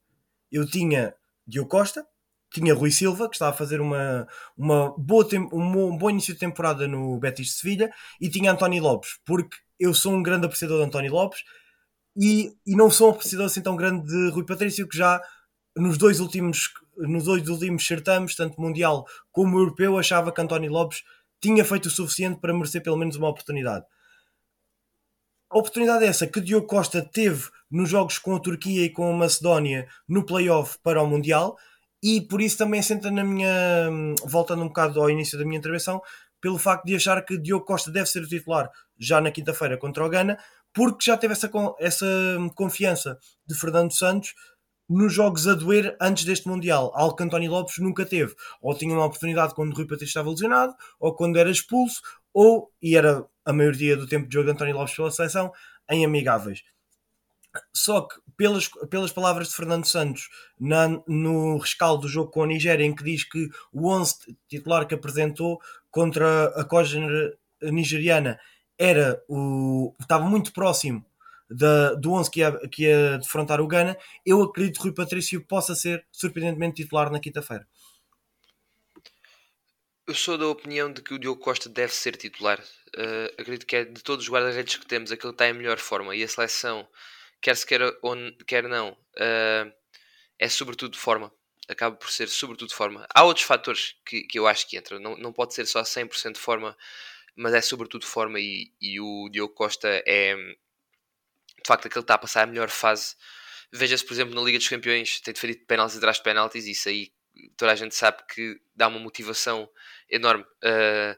Eu 0.51 0.65
tinha 0.65 1.15
Diogo 1.45 1.69
Costa, 1.69 2.05
tinha 2.51 2.73
Rui 2.73 2.91
Silva, 2.91 3.29
que 3.29 3.35
estava 3.35 3.51
a 3.51 3.57
fazer 3.57 3.79
uma, 3.79 4.27
uma 4.57 4.93
boa 4.97 5.25
um 5.53 5.97
bom 5.97 6.09
início 6.09 6.33
de 6.33 6.39
temporada 6.39 6.87
no 6.87 7.17
Betis 7.17 7.47
de 7.47 7.53
Sevilha, 7.53 7.91
e 8.19 8.29
tinha 8.29 8.51
António 8.51 8.83
Lopes, 8.83 9.19
porque 9.25 9.57
eu 9.79 9.93
sou 9.93 10.13
um 10.13 10.23
grande 10.23 10.45
apreciador 10.45 10.79
de 10.79 10.85
António 10.85 11.11
Lopes 11.11 11.43
e, 12.15 12.51
e 12.65 12.75
não 12.75 12.89
sou 12.89 13.09
um 13.09 13.11
apreciador 13.11 13.45
assim 13.45 13.61
tão 13.61 13.75
grande 13.75 14.07
de 14.07 14.29
Rui 14.31 14.45
Patrício, 14.45 14.87
que 14.87 14.97
já 14.97 15.21
nos 15.77 15.97
dois 15.97 16.19
últimos, 16.19 16.71
nos 16.97 17.25
dois 17.25 17.47
últimos 17.47 17.85
certames, 17.85 18.35
tanto 18.35 18.59
mundial 18.59 19.05
como 19.31 19.59
europeu, 19.59 19.97
achava 19.97 20.31
que 20.31 20.41
António 20.41 20.71
Lopes 20.71 21.03
tinha 21.41 21.63
feito 21.63 21.87
o 21.87 21.91
suficiente 21.91 22.39
para 22.39 22.53
merecer 22.53 22.81
pelo 22.81 22.97
menos 22.97 23.15
uma 23.15 23.29
oportunidade. 23.29 23.85
A 25.49 25.57
oportunidade 25.57 26.03
é 26.03 26.07
essa 26.07 26.27
que 26.27 26.41
Diogo 26.41 26.67
Costa 26.67 27.01
teve 27.01 27.49
nos 27.71 27.89
jogos 27.89 28.17
com 28.17 28.35
a 28.35 28.39
Turquia 28.39 28.85
e 28.85 28.89
com 28.89 29.09
a 29.09 29.15
Macedónia 29.15 29.87
no 30.07 30.25
playoff 30.25 30.77
para 30.83 31.01
o 31.01 31.07
Mundial 31.07 31.57
e 32.03 32.21
por 32.21 32.41
isso 32.41 32.57
também 32.57 32.81
senta 32.81 33.09
na 33.09 33.23
minha. 33.23 33.49
voltando 34.25 34.63
um 34.63 34.67
bocado 34.67 35.01
ao 35.01 35.09
início 35.09 35.37
da 35.37 35.45
minha 35.45 35.57
intervenção, 35.57 36.01
pelo 36.39 36.57
facto 36.57 36.85
de 36.85 36.95
achar 36.95 37.23
que 37.23 37.37
Diogo 37.37 37.65
Costa 37.65 37.91
deve 37.91 38.07
ser 38.07 38.23
o 38.23 38.27
titular 38.27 38.69
já 38.99 39.19
na 39.21 39.31
quinta-feira 39.31 39.77
contra 39.77 40.05
o 40.05 40.09
Ghana, 40.09 40.37
porque 40.73 41.05
já 41.05 41.17
teve 41.17 41.33
essa, 41.33 41.49
essa 41.79 42.05
confiança 42.55 43.17
de 43.45 43.55
Fernando 43.55 43.93
Santos 43.93 44.33
nos 44.89 45.13
jogos 45.13 45.47
a 45.47 45.53
doer 45.53 45.95
antes 45.99 46.23
deste 46.23 46.47
Mundial, 46.47 46.91
algo 46.95 47.15
que 47.15 47.23
António 47.23 47.51
Lopes 47.51 47.77
nunca 47.79 48.05
teve. 48.05 48.33
Ou 48.61 48.75
tinha 48.75 48.93
uma 48.93 49.05
oportunidade 49.05 49.53
quando 49.53 49.71
o 49.71 49.75
Rui 49.75 49.85
Patrício 49.85 50.07
estava 50.07 50.29
lesionado, 50.29 50.73
ou 50.99 51.13
quando 51.13 51.37
era 51.37 51.49
expulso, 51.49 52.01
ou, 52.33 52.71
e 52.81 52.95
era 52.95 53.25
a 53.43 53.53
maioria 53.53 53.97
do 53.97 54.07
tempo 54.07 54.27
de 54.27 54.33
jogo 54.33 54.45
de 54.45 54.51
António 54.51 54.75
Lopes 54.75 54.95
pela 54.95 55.11
seleção, 55.11 55.51
em 55.89 56.05
amigáveis. 56.05 56.63
Só 57.73 58.01
que, 58.01 58.15
pelas, 58.35 58.69
pelas 58.89 59.11
palavras 59.11 59.49
de 59.49 59.55
Fernando 59.55 59.85
Santos, 59.85 60.29
na, 60.59 61.01
no 61.07 61.57
rescaldo 61.57 62.03
do 62.03 62.07
jogo 62.07 62.31
com 62.31 62.43
a 62.43 62.47
Nigéria, 62.47 62.85
em 62.85 62.95
que 62.95 63.03
diz 63.03 63.23
que 63.23 63.49
o 63.73 63.89
11 63.89 64.37
titular 64.47 64.85
que 64.87 64.93
apresentou 64.93 65.59
contra 65.89 66.47
a 66.49 66.63
cógena 66.63 67.33
nigeriana 67.61 68.39
era 68.77 69.21
o, 69.27 69.95
estava 69.99 70.23
muito 70.25 70.53
próximo 70.53 71.03
da, 71.49 71.93
do 71.93 72.13
11 72.13 72.31
que 72.31 72.39
ia, 72.39 72.51
que 72.69 72.83
ia 72.83 73.17
defrontar 73.17 73.61
o 73.61 73.67
Gana, 73.67 73.97
eu 74.25 74.41
acredito 74.41 74.77
que 74.77 74.83
Rui 74.83 74.93
Patrício 74.93 75.45
possa 75.45 75.75
ser 75.75 76.05
surpreendentemente 76.11 76.83
titular 76.83 77.11
na 77.11 77.19
quinta-feira. 77.19 77.67
Eu 80.05 80.15
sou 80.15 80.37
da 80.37 80.47
opinião 80.47 80.91
de 80.91 81.01
que 81.01 81.13
o 81.13 81.19
Diogo 81.19 81.41
Costa 81.41 81.67
deve 81.67 81.93
ser 81.93 82.15
titular. 82.15 82.63
Uh, 82.95 83.27
acredito 83.37 83.65
que 83.65 83.75
é 83.75 83.83
de 83.83 84.01
todos 84.01 84.25
os 84.25 84.31
guarda-redes 84.31 84.77
que 84.77 84.85
temos, 84.85 85.11
aquele 85.11 85.33
que 85.33 85.35
está 85.35 85.49
em 85.49 85.53
melhor 85.53 85.77
forma. 85.79 86.15
E 86.15 86.23
a 86.23 86.27
seleção, 86.27 86.87
quer 87.41 87.55
se 87.57 87.65
quer 87.65 87.81
ou 88.01 88.15
quer 88.45 88.63
não, 88.69 88.91
uh, 88.91 89.73
é 90.39 90.47
sobretudo 90.47 90.97
forma. 90.97 91.31
Acaba 91.67 91.95
por 91.97 92.09
ser 92.09 92.29
sobretudo 92.29 92.73
forma. 92.73 93.05
Há 93.13 93.25
outros 93.25 93.45
fatores 93.45 93.95
que, 94.05 94.21
que 94.23 94.39
eu 94.39 94.47
acho 94.47 94.65
que 94.69 94.77
entram. 94.77 94.97
Não, 94.97 95.17
não 95.17 95.33
pode 95.33 95.53
ser 95.53 95.65
só 95.65 95.81
100% 95.81 96.35
de 96.35 96.39
forma, 96.39 96.77
mas 97.35 97.53
é 97.53 97.61
sobretudo 97.61 98.05
forma. 98.05 98.39
E, 98.39 98.71
e 98.79 99.01
o 99.01 99.27
Diogo 99.29 99.53
Costa 99.53 99.89
é, 100.07 100.37
de 101.67 101.73
facto 101.73 101.87
aquele 101.87 102.03
está 102.03 102.13
a 102.13 102.17
passar 102.17 102.43
a 102.43 102.47
melhor 102.47 102.69
fase. 102.69 103.13
Veja-se, 103.73 104.05
por 104.05 104.13
exemplo, 104.13 104.33
na 104.33 104.41
Liga 104.41 104.57
dos 104.57 104.69
Campeões, 104.69 105.19
tem 105.19 105.33
defendido 105.33 105.65
penaltis 105.65 105.97
atrás 105.97 106.15
de 106.15 106.23
penaltis, 106.23 106.65
e 106.65 106.71
isso 106.71 106.87
aí 106.87 107.11
toda 107.57 107.73
a 107.73 107.75
gente 107.75 107.93
sabe 107.93 108.23
que 108.33 108.57
dá 108.73 108.87
uma 108.87 108.99
motivação 108.99 109.69
enorme 110.09 110.43
uh, 110.43 111.17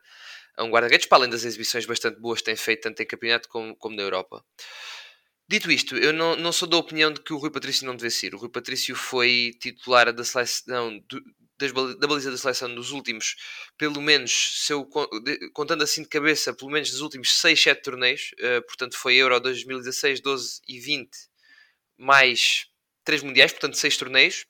a 0.57 0.63
um 0.63 0.71
guarda-redes, 0.71 1.05
para 1.05 1.19
além 1.19 1.29
das 1.29 1.45
exibições 1.45 1.85
bastante 1.85 2.19
boas 2.19 2.39
que 2.39 2.45
tem 2.45 2.55
feito 2.55 2.81
tanto 2.81 2.99
em 2.99 3.05
campeonato 3.05 3.47
como, 3.47 3.75
como 3.75 3.95
na 3.95 4.01
Europa. 4.01 4.43
Dito 5.47 5.71
isto, 5.71 5.95
eu 5.95 6.11
não, 6.11 6.35
não 6.35 6.51
sou 6.51 6.67
da 6.67 6.77
opinião 6.77 7.13
de 7.13 7.21
que 7.21 7.31
o 7.31 7.37
Rui 7.37 7.51
Patrício 7.51 7.85
não 7.85 7.95
devesse 7.95 8.25
ir. 8.25 8.33
O 8.33 8.39
Rui 8.39 8.49
Patrício 8.49 8.95
foi 8.95 9.51
titular 9.59 10.11
da 10.11 10.23
seleção 10.23 10.99
do, 11.07 11.23
da 11.59 12.07
baliza 12.07 12.31
da 12.31 12.37
seleção 12.37 12.73
dos 12.73 12.91
últimos, 12.91 13.35
pelo 13.77 14.01
menos, 14.01 14.63
se 14.65 14.73
eu, 14.73 14.87
contando 15.53 15.83
assim 15.83 16.03
de 16.03 16.09
cabeça, 16.09 16.53
pelo 16.53 16.71
menos 16.71 16.89
dos 16.91 17.01
últimos 17.01 17.31
6, 17.39 17.61
7 17.61 17.81
torneios, 17.81 18.31
uh, 18.39 18.65
portanto 18.65 18.97
foi 18.97 19.15
Euro 19.15 19.39
2016, 19.39 20.21
12 20.21 20.61
e 20.67 20.79
20, 20.79 21.09
mais 21.97 22.67
3 23.03 23.23
mundiais, 23.23 23.51
portanto 23.51 23.75
6 23.75 23.97
torneios. 23.97 24.45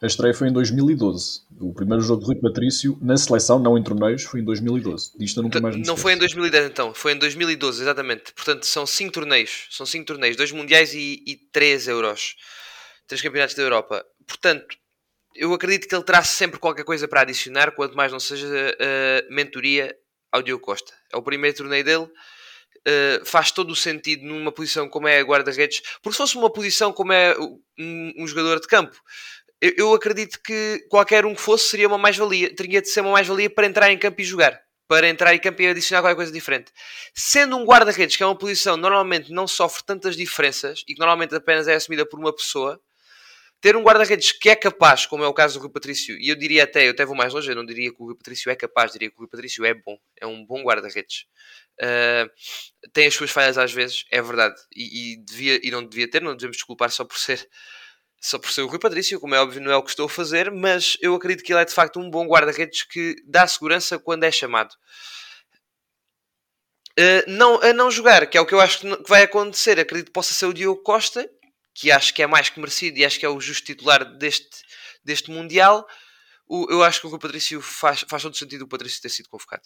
A 0.00 0.06
estreia 0.06 0.34
foi 0.34 0.48
em 0.48 0.52
2012. 0.52 1.42
O 1.60 1.72
primeiro 1.72 2.02
jogo 2.02 2.22
de 2.22 2.26
Rui 2.26 2.36
Patrício 2.36 2.98
na 3.00 3.16
seleção, 3.16 3.60
não 3.60 3.78
em 3.78 3.82
torneios, 3.84 4.24
foi 4.24 4.40
em 4.40 4.44
2012. 4.44 5.16
Disto 5.16 5.42
nunca 5.42 5.60
mais 5.60 5.76
Não 5.86 5.96
foi 5.96 6.14
em 6.14 6.18
2010 6.18 6.66
então, 6.66 6.92
foi 6.92 7.12
em 7.12 7.18
2012, 7.18 7.82
exatamente. 7.82 8.32
Portanto, 8.32 8.66
são 8.66 8.84
5 8.84 9.12
torneios. 9.12 9.68
São 9.70 9.86
5 9.86 10.04
torneios, 10.04 10.36
2 10.36 10.50
mundiais 10.52 10.92
e 10.92 11.40
3 11.52 11.86
euros. 11.86 12.34
3 13.06 13.22
campeonatos 13.22 13.54
da 13.54 13.62
Europa. 13.62 14.04
Portanto, 14.26 14.76
eu 15.34 15.52
acredito 15.54 15.88
que 15.88 15.94
ele 15.94 16.04
terá 16.04 16.22
sempre 16.22 16.58
qualquer 16.58 16.84
coisa 16.84 17.08
para 17.08 17.22
adicionar, 17.22 17.72
quanto 17.72 17.96
mais 17.96 18.12
não 18.12 18.20
seja 18.20 18.46
uh, 18.46 19.34
mentoria 19.34 19.96
ao 20.30 20.42
Diogo 20.42 20.64
Costa. 20.64 20.92
É 21.12 21.16
o 21.16 21.22
primeiro 21.22 21.56
torneio 21.56 21.84
dele, 21.84 22.04
uh, 22.04 23.24
faz 23.24 23.50
todo 23.50 23.70
o 23.70 23.76
sentido 23.76 24.24
numa 24.24 24.52
posição 24.52 24.88
como 24.88 25.08
é 25.08 25.18
a 25.18 25.22
guarda-redes, 25.22 25.82
porque 26.02 26.12
se 26.12 26.18
fosse 26.18 26.36
uma 26.36 26.50
posição 26.50 26.92
como 26.92 27.12
é 27.12 27.36
um, 27.78 28.12
um 28.18 28.26
jogador 28.26 28.60
de 28.60 28.66
campo, 28.66 28.96
eu, 29.60 29.72
eu, 29.76 29.94
acredito 29.94 30.40
que 30.42 30.84
qualquer 30.90 31.24
um 31.24 31.34
que 31.34 31.40
fosse 31.40 31.68
seria 31.68 31.86
uma 31.86 31.98
mais-valia, 31.98 32.54
teria 32.54 32.82
de 32.82 32.88
ser 32.88 33.00
uma 33.00 33.12
mais-valia 33.12 33.48
para 33.48 33.66
entrar 33.66 33.92
em 33.92 33.98
campo 33.98 34.20
e 34.20 34.24
jogar. 34.24 34.60
Para 34.88 35.08
entrar 35.08 35.34
em 35.34 35.38
campo 35.38 35.62
e 35.62 35.68
adicionar 35.68 36.02
qualquer 36.02 36.16
coisa 36.16 36.32
diferente. 36.32 36.72
Sendo 37.14 37.56
um 37.56 37.64
guarda-redes, 37.64 38.16
que 38.16 38.22
é 38.22 38.26
uma 38.26 38.36
posição 38.36 38.76
normalmente 38.76 39.32
não 39.32 39.46
sofre 39.46 39.84
tantas 39.86 40.16
diferenças 40.16 40.82
e 40.86 40.94
que 40.94 40.98
normalmente 40.98 41.34
apenas 41.34 41.68
é 41.68 41.74
assumida 41.74 42.04
por 42.04 42.18
uma 42.18 42.34
pessoa, 42.34 42.78
ter 43.62 43.76
um 43.76 43.82
guarda-redes 43.82 44.32
que 44.32 44.50
é 44.50 44.56
capaz, 44.56 45.06
como 45.06 45.22
é 45.22 45.28
o 45.28 45.32
caso 45.32 45.54
do 45.54 45.62
Rui 45.62 45.72
Patrício, 45.72 46.18
e 46.20 46.28
eu 46.28 46.34
diria 46.34 46.64
até, 46.64 46.88
eu 46.88 46.90
até 46.90 47.06
vou 47.06 47.14
mais 47.14 47.32
longe, 47.32 47.48
eu 47.48 47.54
não 47.54 47.64
diria 47.64 47.94
que 47.94 48.02
o 48.02 48.06
Rui 48.06 48.16
Patrício 48.16 48.50
é 48.50 48.56
capaz, 48.56 48.90
diria 48.90 49.08
que 49.08 49.14
o 49.14 49.20
Rui 49.20 49.28
Patrício 49.28 49.64
é 49.64 49.72
bom, 49.72 49.96
é 50.20 50.26
um 50.26 50.44
bom 50.44 50.64
guarda-redes. 50.64 51.26
Uh, 51.80 52.28
tem 52.92 53.06
as 53.06 53.14
suas 53.14 53.30
falhas 53.30 53.56
às 53.56 53.72
vezes, 53.72 54.04
é 54.10 54.20
verdade, 54.20 54.56
e, 54.74 55.12
e, 55.12 55.16
devia, 55.24 55.60
e 55.62 55.70
não 55.70 55.86
devia 55.86 56.10
ter, 56.10 56.20
não 56.20 56.34
devemos 56.34 56.56
desculpar 56.56 56.90
só 56.90 57.04
por 57.04 57.16
ser 57.16 57.48
só 58.20 58.38
por 58.38 58.50
ser 58.50 58.62
o 58.62 58.66
Rui 58.66 58.80
Patrício, 58.80 59.18
como 59.20 59.34
é 59.34 59.40
óbvio, 59.40 59.60
não 59.60 59.72
é 59.72 59.76
o 59.76 59.82
que 59.82 59.90
estou 59.90 60.06
a 60.06 60.08
fazer, 60.08 60.50
mas 60.50 60.96
eu 61.00 61.14
acredito 61.14 61.44
que 61.44 61.52
ele 61.52 61.60
é 61.60 61.64
de 61.64 61.72
facto 61.72 62.00
um 62.00 62.10
bom 62.10 62.26
guarda-redes 62.26 62.82
que 62.82 63.16
dá 63.26 63.46
segurança 63.46 63.98
quando 63.98 64.24
é 64.24 64.30
chamado. 64.30 64.72
Uh, 66.98 67.24
não, 67.28 67.60
a 67.62 67.72
não 67.72 67.90
jogar, 67.90 68.26
que 68.26 68.36
é 68.36 68.40
o 68.40 68.46
que 68.46 68.54
eu 68.54 68.60
acho 68.60 68.80
que 68.80 69.08
vai 69.08 69.22
acontecer, 69.22 69.78
acredito 69.78 70.06
que 70.06 70.12
possa 70.12 70.34
ser 70.34 70.46
o 70.46 70.52
Diogo 70.52 70.82
Costa 70.82 71.28
que 71.74 71.90
acho 71.90 72.14
que 72.14 72.22
é 72.22 72.26
mais 72.26 72.48
que 72.48 72.60
merecido 72.60 72.98
e 72.98 73.04
acho 73.04 73.18
que 73.18 73.26
é 73.26 73.28
o 73.28 73.40
justo 73.40 73.66
titular 73.66 74.04
deste, 74.16 74.62
deste 75.04 75.30
Mundial, 75.30 75.86
o, 76.48 76.66
eu 76.70 76.82
acho 76.82 77.00
que 77.00 77.06
o 77.06 77.18
Patrício 77.18 77.60
faz, 77.60 78.04
faz 78.08 78.22
todo 78.22 78.36
sentido 78.36 78.62
o 78.62 78.68
Patrício 78.68 79.00
ter 79.00 79.08
sido 79.08 79.28
convocado. 79.28 79.62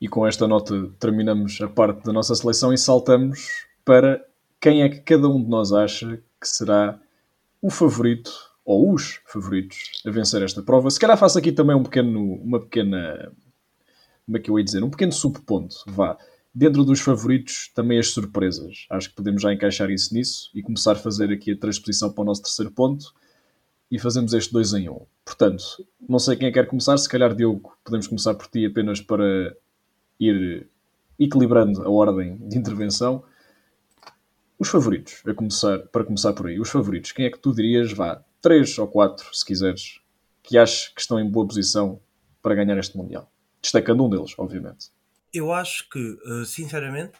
E 0.00 0.08
com 0.08 0.26
esta 0.26 0.46
nota 0.46 0.74
terminamos 0.98 1.60
a 1.60 1.68
parte 1.68 2.04
da 2.04 2.12
nossa 2.12 2.34
seleção 2.34 2.72
e 2.72 2.78
saltamos 2.78 3.66
para 3.84 4.24
quem 4.60 4.82
é 4.82 4.88
que 4.88 5.00
cada 5.00 5.28
um 5.28 5.42
de 5.42 5.48
nós 5.48 5.72
acha 5.72 6.22
que 6.40 6.46
será 6.48 7.00
o 7.60 7.70
favorito 7.70 8.32
ou 8.64 8.94
os 8.94 9.20
favoritos 9.26 10.02
a 10.06 10.10
vencer 10.10 10.42
esta 10.42 10.62
prova. 10.62 10.90
Se 10.90 11.00
calhar 11.00 11.16
faço 11.18 11.38
aqui 11.38 11.50
também 11.50 11.74
um 11.74 11.82
pequeno, 11.82 12.34
uma 12.34 12.60
pequena, 12.60 13.32
como 14.24 14.36
é 14.36 14.40
que 14.40 14.50
eu 14.50 14.58
ia 14.58 14.64
dizer, 14.64 14.82
um 14.82 14.90
pequeno 14.90 15.12
subponto, 15.12 15.76
vá. 15.86 16.16
Dentro 16.52 16.84
dos 16.84 17.00
favoritos, 17.00 17.70
também 17.74 17.98
as 17.98 18.08
surpresas. 18.08 18.86
Acho 18.90 19.10
que 19.10 19.14
podemos 19.14 19.40
já 19.40 19.52
encaixar 19.52 19.88
isso 19.88 20.12
nisso 20.12 20.50
e 20.52 20.62
começar 20.62 20.92
a 20.92 20.96
fazer 20.96 21.30
aqui 21.30 21.52
a 21.52 21.56
transposição 21.56 22.12
para 22.12 22.22
o 22.22 22.24
nosso 22.24 22.42
terceiro 22.42 22.72
ponto 22.72 23.14
e 23.90 23.98
fazemos 23.98 24.32
este 24.32 24.52
2 24.52 24.74
em 24.74 24.88
1. 24.88 24.92
Um. 24.92 25.06
Portanto, 25.24 25.64
não 26.08 26.18
sei 26.18 26.36
quem 26.36 26.50
quer 26.50 26.66
começar, 26.66 26.96
se 26.98 27.08
calhar 27.08 27.34
Diogo, 27.34 27.76
podemos 27.84 28.08
começar 28.08 28.34
por 28.34 28.48
ti 28.48 28.66
apenas 28.66 29.00
para 29.00 29.56
ir 30.18 30.68
equilibrando 31.18 31.82
a 31.82 31.88
ordem 31.88 32.36
de 32.38 32.58
intervenção. 32.58 33.22
Os 34.58 34.68
favoritos, 34.68 35.22
a 35.26 35.32
começar, 35.32 35.78
para 35.88 36.04
começar 36.04 36.32
por 36.32 36.48
aí, 36.48 36.58
os 36.58 36.68
favoritos, 36.68 37.12
quem 37.12 37.26
é 37.26 37.30
que 37.30 37.38
tu 37.38 37.54
dirias, 37.54 37.92
vá, 37.92 38.24
três 38.42 38.76
ou 38.76 38.88
quatro, 38.88 39.34
se 39.34 39.44
quiseres, 39.44 40.00
que 40.42 40.58
achas 40.58 40.88
que 40.88 41.00
estão 41.00 41.18
em 41.20 41.30
boa 41.30 41.46
posição 41.46 42.00
para 42.42 42.54
ganhar 42.54 42.76
este 42.78 42.96
Mundial? 42.96 43.30
Destacando 43.62 44.04
um 44.04 44.10
deles, 44.10 44.34
obviamente. 44.36 44.90
Eu 45.32 45.52
acho 45.52 45.88
que, 45.88 45.98
eh, 45.98 46.44
sinceramente, 46.44 47.12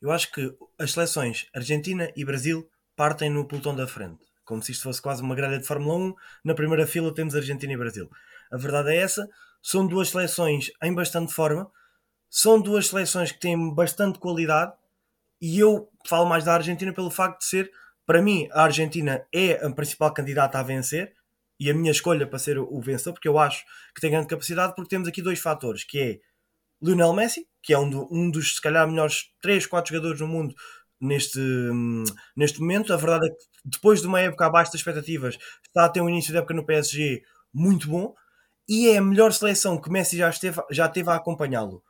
eu 0.00 0.10
acho 0.10 0.30
que 0.32 0.54
as 0.78 0.92
seleções 0.92 1.46
Argentina 1.54 2.10
e 2.16 2.24
Brasil 2.24 2.68
partem 2.96 3.28
no 3.28 3.46
pelotão 3.46 3.74
da 3.74 3.86
frente. 3.86 4.24
Como 4.44 4.62
se 4.62 4.72
isto 4.72 4.84
fosse 4.84 5.02
quase 5.02 5.22
uma 5.22 5.34
grelha 5.34 5.58
de 5.58 5.66
Fórmula 5.66 5.96
1. 5.96 6.14
Na 6.44 6.54
primeira 6.54 6.86
fila 6.86 7.14
temos 7.14 7.34
Argentina 7.34 7.72
e 7.72 7.76
Brasil. 7.76 8.08
A 8.50 8.56
verdade 8.56 8.90
é 8.90 8.96
essa. 8.96 9.28
São 9.62 9.86
duas 9.86 10.10
seleções 10.10 10.70
em 10.82 10.94
bastante 10.94 11.32
forma. 11.32 11.70
São 12.28 12.60
duas 12.60 12.86
seleções 12.88 13.32
que 13.32 13.40
têm 13.40 13.74
bastante 13.74 14.18
qualidade 14.18 14.72
e 15.40 15.58
eu 15.58 15.88
falo 16.06 16.26
mais 16.26 16.44
da 16.44 16.54
Argentina 16.54 16.92
pelo 16.92 17.10
facto 17.10 17.40
de 17.40 17.46
ser, 17.46 17.72
para 18.06 18.20
mim, 18.20 18.48
a 18.52 18.62
Argentina 18.64 19.26
é 19.32 19.64
a 19.64 19.70
principal 19.72 20.12
candidata 20.12 20.58
a 20.58 20.62
vencer 20.62 21.14
e 21.58 21.70
a 21.70 21.74
minha 21.74 21.90
escolha 21.90 22.26
para 22.26 22.38
ser 22.38 22.58
o 22.58 22.80
vencedor, 22.80 23.14
porque 23.14 23.28
eu 23.28 23.38
acho 23.38 23.64
que 23.94 24.00
tem 24.00 24.10
grande 24.10 24.28
capacidade, 24.28 24.74
porque 24.74 24.90
temos 24.90 25.08
aqui 25.08 25.20
dois 25.22 25.38
fatores, 25.38 25.84
que 25.84 25.98
é 25.98 26.20
Lionel 26.82 27.12
Messi, 27.12 27.46
que 27.62 27.72
é 27.72 27.78
um, 27.78 27.88
do, 27.88 28.08
um 28.10 28.30
dos, 28.30 28.56
se 28.56 28.60
calhar, 28.60 28.88
melhores 28.88 29.30
3, 29.42 29.66
4 29.66 29.94
jogadores 29.94 30.20
no 30.20 30.28
mundo 30.28 30.54
neste, 31.00 31.40
neste 32.36 32.60
momento. 32.60 32.92
A 32.92 32.96
verdade 32.96 33.26
é 33.26 33.30
que 33.30 33.36
depois 33.64 34.00
de 34.00 34.06
uma 34.06 34.20
época 34.20 34.46
abaixo 34.46 34.72
das 34.72 34.80
expectativas, 34.80 35.36
está 35.66 35.84
a 35.84 35.88
ter 35.88 36.00
um 36.00 36.08
início 36.08 36.32
de 36.32 36.38
época 36.38 36.54
no 36.54 36.64
PSG 36.64 37.22
muito 37.52 37.88
bom 37.88 38.14
e 38.68 38.88
é 38.88 38.98
a 38.98 39.02
melhor 39.02 39.32
seleção 39.32 39.80
que 39.80 39.90
Messi 39.90 40.16
já, 40.16 40.30
esteve, 40.30 40.62
já 40.70 40.88
teve 40.88 41.10
a 41.10 41.16
acompanhá-lo. 41.16 41.82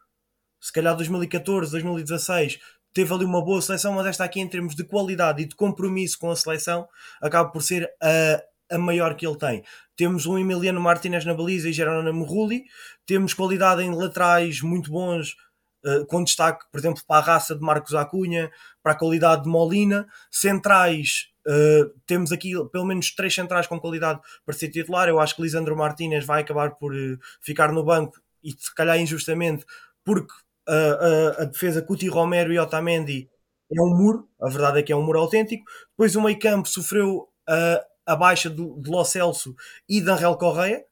Se 0.61 0.73
calhar 0.73 0.97
2014, 0.97 1.71
2016 1.71 2.59
teve 2.93 3.15
ali 3.15 3.25
uma 3.25 3.45
boa 3.45 3.63
seleção, 3.63 3.93
mas 3.93 4.07
esta 4.07 4.25
aqui, 4.25 4.41
em 4.41 4.49
termos 4.49 4.75
de 4.75 4.85
qualidade 4.85 5.43
e 5.43 5.47
de 5.47 5.55
compromisso 5.55 6.19
com 6.19 6.31
a 6.31 6.37
seleção, 6.37 6.89
acaba 7.21 7.51
por 7.51 7.63
ser 7.63 7.89
a, 8.03 8.43
a 8.71 8.79
maior 8.79 9.15
que 9.15 9.27
ele 9.27 9.37
tem. 9.37 9.63
Temos 9.97 10.27
um 10.27 10.39
Emiliano 10.39 10.81
Martinez 10.81 11.25
na 11.25 11.35
baliza 11.35 11.69
e 11.69 11.73
Geronimo 11.73 12.25
Rulli, 12.25 12.65
temos 13.05 13.35
qualidade 13.35 13.83
em 13.83 13.95
laterais 13.95 14.61
muito 14.63 14.91
bons, 14.91 15.37
uh, 15.85 16.07
com 16.07 16.25
destaque, 16.25 16.65
por 16.71 16.79
exemplo, 16.79 17.03
para 17.07 17.19
a 17.19 17.35
raça 17.35 17.55
de 17.55 17.61
Marcos 17.61 17.95
Acunha, 17.95 18.51
para 18.83 18.93
a 18.93 18.99
qualidade 18.99 19.45
de 19.45 19.49
Molina, 19.49 20.07
centrais. 20.31 21.29
Uh, 21.47 21.91
temos 22.07 22.33
aqui 22.33 22.53
pelo 22.71 22.85
menos 22.85 23.15
três 23.15 23.35
centrais 23.35 23.67
com 23.67 23.81
qualidade 23.81 24.21
para 24.45 24.55
ser 24.55 24.69
titular. 24.69 25.09
Eu 25.09 25.21
acho 25.21 25.35
que 25.35 25.43
Lisandro 25.43 25.77
Martinez 25.77 26.25
vai 26.25 26.43
acabar 26.43 26.73
por 26.73 26.95
uh, 26.95 27.19
ficar 27.41 27.73
no 27.73 27.85
banco 27.85 28.21
e 28.43 28.53
se 28.53 28.75
calhar 28.75 28.99
injustamente, 28.99 29.65
porque 30.05 30.33
a, 30.67 31.43
a, 31.43 31.45
defesa 31.45 31.83
Cuti 31.83 32.09
Romero 32.09 32.53
e 32.53 32.59
Otamendi 32.59 33.29
é 33.73 33.83
um 33.83 33.97
muro, 33.97 34.29
a 34.41 34.49
verdade 34.49 34.79
é 34.81 34.83
que 34.83 34.93
é 34.93 34.97
um 34.97 35.03
muro 35.03 35.19
autêntico. 35.19 35.65
Depois 35.91 36.17
o 36.17 36.23
meio 36.23 36.39
campo 36.39 36.69
sofreu 36.69 37.29
a, 37.49 37.85
a 38.11 38.17
baixa 38.17 38.51
de, 38.51 38.57
de 38.57 38.91
Lo 38.91 39.05
Celso 39.05 39.55
e 39.89 40.01
de 40.01 40.11
Angel 40.11 40.37
Correia, 40.37 40.85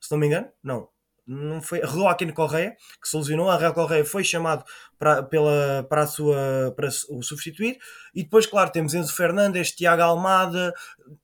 se 0.00 0.10
não 0.10 0.18
me 0.18 0.26
engano, 0.26 0.48
não, 0.62 0.88
não 1.26 1.60
foi 1.60 1.80
Joaquim 1.84 2.30
Correia 2.30 2.76
que 3.02 3.08
solucionou, 3.08 3.50
Angel 3.50 3.72
Correia 3.72 4.04
foi 4.04 4.22
chamado 4.22 4.64
para, 4.98 5.22
pela, 5.22 5.84
para, 5.88 6.02
a 6.02 6.06
sua, 6.06 6.72
para 6.76 6.88
o 7.10 7.22
substituir, 7.22 7.78
e 8.14 8.22
depois, 8.22 8.46
claro, 8.46 8.70
temos 8.70 8.94
Enzo 8.94 9.14
Fernandes, 9.14 9.72
Tiago 9.72 10.02
Almada, 10.02 10.72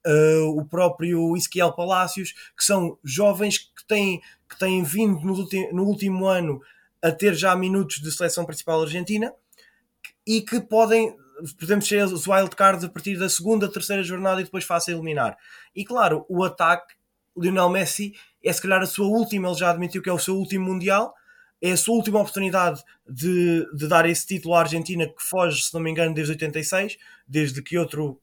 uh, 0.07 0.59
o 0.59 0.65
próprio 0.67 1.37
Isquiel 1.37 1.73
Palácios, 1.73 2.33
que 2.57 2.65
são 2.65 2.99
jovens 3.05 3.59
que 3.59 3.87
têm, 3.87 4.21
que 4.49 4.59
têm 4.59 4.83
vindo 4.83 5.21
no, 5.21 5.49
no 5.73 5.85
último 5.85 6.27
ano 6.27 6.61
a 7.03 7.11
ter 7.11 7.35
já 7.35 7.55
minutos 7.55 8.01
de 8.01 8.11
seleção 8.13 8.45
principal 8.45 8.81
argentina 8.81 9.33
e 10.27 10.41
que 10.41 10.61
podem, 10.61 11.17
podemos 11.59 11.87
ser 11.87 12.05
os 12.05 12.27
wildcards 12.27 12.85
a 12.85 12.89
partir 12.89 13.19
da 13.19 13.29
segunda, 13.29 13.71
terceira 13.71 14.03
jornada 14.03 14.41
e 14.41 14.45
depois 14.45 14.65
fácil 14.65 14.95
eliminar. 14.95 15.37
E 15.75 15.85
claro, 15.85 16.25
o 16.29 16.45
ataque, 16.45 16.95
Lionel 17.37 17.69
Messi, 17.69 18.15
é 18.45 18.53
se 18.53 18.61
calhar 18.61 18.83
a 18.83 18.87
sua 18.87 19.07
última, 19.07 19.49
ele 19.49 19.59
já 19.59 19.71
admitiu 19.71 20.03
que 20.03 20.11
é 20.11 20.13
o 20.13 20.19
seu 20.19 20.37
último 20.37 20.67
Mundial, 20.67 21.15
é 21.61 21.73
a 21.73 21.77
sua 21.77 21.95
última 21.95 22.21
oportunidade 22.21 22.83
de, 23.09 23.67
de 23.75 23.87
dar 23.87 24.05
esse 24.09 24.27
título 24.27 24.55
à 24.55 24.61
Argentina 24.61 25.07
que 25.07 25.23
foge, 25.23 25.63
se 25.63 25.73
não 25.73 25.81
me 25.81 25.91
engano, 25.91 26.15
desde 26.15 26.33
86, 26.33 26.99
desde 27.27 27.63
que 27.63 27.79
outro 27.79 28.21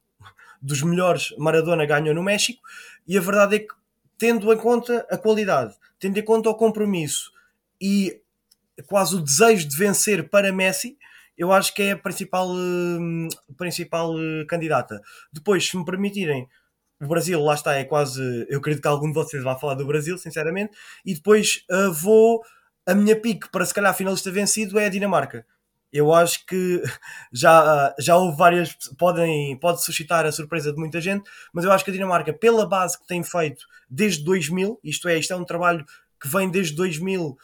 dos 0.62 0.82
melhores 0.82 1.34
Maradona 1.38 1.86
ganhou 1.86 2.14
no 2.14 2.22
México, 2.22 2.62
e 3.08 3.18
a 3.18 3.22
verdade 3.22 3.56
é 3.56 3.60
que, 3.60 3.74
tendo 4.18 4.52
em 4.52 4.58
conta 4.58 5.08
a 5.10 5.18
qualidade, 5.18 5.74
tendo 5.98 6.18
em 6.20 6.24
conta 6.24 6.50
o 6.50 6.56
compromisso 6.56 7.32
e 7.80 8.22
quase 8.88 9.16
o 9.16 9.22
desejo 9.22 9.68
de 9.68 9.76
vencer 9.76 10.30
para 10.30 10.52
Messi, 10.52 10.98
eu 11.40 11.54
acho 11.54 11.74
que 11.74 11.82
é 11.84 11.92
a 11.92 11.98
principal, 11.98 12.50
uh, 12.50 13.56
principal 13.56 14.14
uh, 14.14 14.46
candidata. 14.46 15.02
Depois, 15.32 15.66
se 15.66 15.78
me 15.78 15.86
permitirem, 15.86 16.46
o 17.02 17.08
Brasil, 17.08 17.42
lá 17.42 17.54
está, 17.54 17.76
é 17.76 17.86
quase. 17.86 18.22
Eu 18.50 18.60
acredito 18.60 18.82
que 18.82 18.88
algum 18.90 19.08
de 19.08 19.14
vocês 19.14 19.42
vá 19.42 19.56
falar 19.56 19.76
do 19.76 19.88
Brasil, 19.88 20.18
sinceramente. 20.18 20.78
E 21.06 21.16
depois 21.16 21.64
uh, 21.72 21.94
vou. 21.94 22.44
A 22.86 22.94
minha 22.94 23.16
pique 23.16 23.50
para 23.50 23.66
se 23.66 23.74
calhar 23.74 23.94
finalista 23.96 24.30
vencido 24.30 24.78
é 24.78 24.88
a 24.88 24.90
Dinamarca. 24.90 25.46
Eu 25.94 26.14
acho 26.14 26.46
que 26.46 26.84
já, 27.32 27.96
já 27.98 28.18
houve 28.18 28.38
várias. 28.38 28.76
Podem, 28.98 29.58
pode 29.60 29.82
suscitar 29.82 30.26
a 30.26 30.34
surpresa 30.34 30.74
de 30.74 30.78
muita 30.78 31.00
gente, 31.00 31.24
mas 31.54 31.64
eu 31.64 31.72
acho 31.72 31.86
que 31.86 31.92
a 31.92 31.94
Dinamarca, 31.94 32.34
pela 32.34 32.68
base 32.68 33.00
que 33.00 33.08
tem 33.08 33.24
feito 33.24 33.66
desde 33.90 34.26
2000, 34.26 34.78
isto 34.84 35.08
é, 35.08 35.18
isto 35.18 35.32
é 35.32 35.38
um 35.38 35.46
trabalho 35.46 35.86
que 36.22 36.28
vem 36.28 36.50
desde 36.50 36.76
2000 36.76 37.38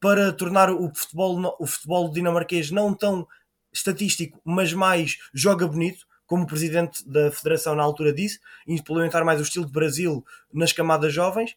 para 0.00 0.32
tornar 0.32 0.70
o 0.70 0.90
futebol, 0.94 1.56
o 1.60 1.66
futebol 1.66 2.10
dinamarquês 2.10 2.70
não 2.70 2.94
tão 2.94 3.28
estatístico, 3.72 4.40
mas 4.44 4.72
mais 4.72 5.18
joga 5.32 5.66
bonito, 5.66 6.06
como 6.26 6.44
o 6.44 6.46
presidente 6.46 7.06
da 7.08 7.30
federação 7.30 7.74
na 7.74 7.82
altura 7.82 8.12
disse, 8.12 8.38
implementar 8.66 9.24
mais 9.24 9.40
o 9.40 9.42
estilo 9.42 9.66
de 9.66 9.72
Brasil 9.72 10.24
nas 10.52 10.72
camadas 10.72 11.12
jovens. 11.12 11.56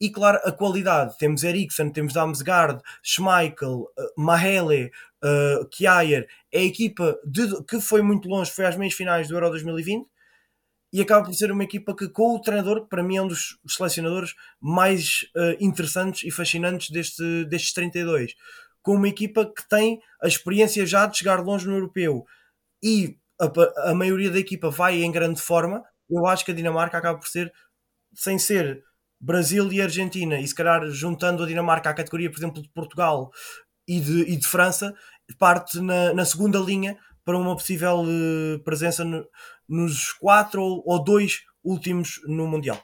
E 0.00 0.10
claro, 0.10 0.40
a 0.44 0.50
qualidade. 0.50 1.16
Temos 1.18 1.44
Eriksen, 1.44 1.90
temos 1.90 2.12
Damsgaard, 2.12 2.82
Schmeichel, 3.02 3.82
uh, 3.82 4.20
Mahele, 4.20 4.90
uh, 5.22 5.68
Kjaer. 5.68 6.26
É 6.52 6.60
a 6.60 6.64
equipa 6.64 7.18
de, 7.24 7.62
que 7.64 7.80
foi 7.80 8.02
muito 8.02 8.28
longe, 8.28 8.50
foi 8.50 8.66
às 8.66 8.76
meias 8.76 8.94
finais 8.94 9.28
do 9.28 9.34
Euro 9.34 9.50
2020 9.50 10.06
e 10.94 11.00
acaba 11.00 11.24
por 11.24 11.34
ser 11.34 11.50
uma 11.50 11.64
equipa 11.64 11.92
que, 11.92 12.08
com 12.08 12.36
o 12.36 12.40
treinador, 12.40 12.86
para 12.86 13.02
mim 13.02 13.16
é 13.16 13.22
um 13.22 13.26
dos 13.26 13.58
selecionadores 13.66 14.34
mais 14.60 15.26
uh, 15.34 15.56
interessantes 15.58 16.22
e 16.22 16.30
fascinantes 16.30 16.88
deste, 16.90 17.44
destes 17.46 17.72
32, 17.72 18.34
com 18.84 18.94
uma 18.94 19.08
equipa 19.08 19.46
que 19.46 19.66
tem 19.66 20.00
a 20.22 20.28
experiência 20.28 20.84
já 20.86 21.06
de 21.06 21.16
chegar 21.16 21.42
longe 21.42 21.66
no 21.66 21.74
europeu. 21.74 22.24
E 22.82 23.16
a, 23.40 23.90
a 23.90 23.94
maioria 23.94 24.30
da 24.30 24.38
equipa 24.38 24.70
vai 24.70 25.02
em 25.02 25.10
grande 25.10 25.40
forma, 25.40 25.82
eu 26.08 26.26
acho 26.26 26.44
que 26.44 26.50
a 26.52 26.54
Dinamarca 26.54 26.98
acaba 26.98 27.18
por 27.18 27.26
ser, 27.26 27.50
sem 28.14 28.38
ser 28.38 28.84
Brasil 29.18 29.72
e 29.72 29.80
Argentina, 29.80 30.38
e 30.38 30.46
se 30.46 30.54
calhar 30.54 30.86
juntando 30.90 31.42
a 31.42 31.46
Dinamarca 31.46 31.88
à 31.88 31.94
categoria, 31.94 32.30
por 32.30 32.38
exemplo, 32.38 32.62
de 32.62 32.68
Portugal 32.68 33.30
e 33.88 33.98
de, 33.98 34.20
e 34.30 34.36
de 34.36 34.46
França, 34.46 34.94
parte 35.38 35.80
na, 35.80 36.12
na 36.12 36.26
segunda 36.26 36.58
linha 36.58 36.98
para 37.24 37.38
uma 37.38 37.56
possível 37.56 38.02
uh, 38.02 38.58
presença 38.64 39.02
no, 39.02 39.26
nos 39.66 40.12
quatro 40.12 40.62
ou, 40.62 40.82
ou 40.84 41.02
dois 41.02 41.40
últimos 41.64 42.20
no 42.26 42.46
Mundial. 42.46 42.78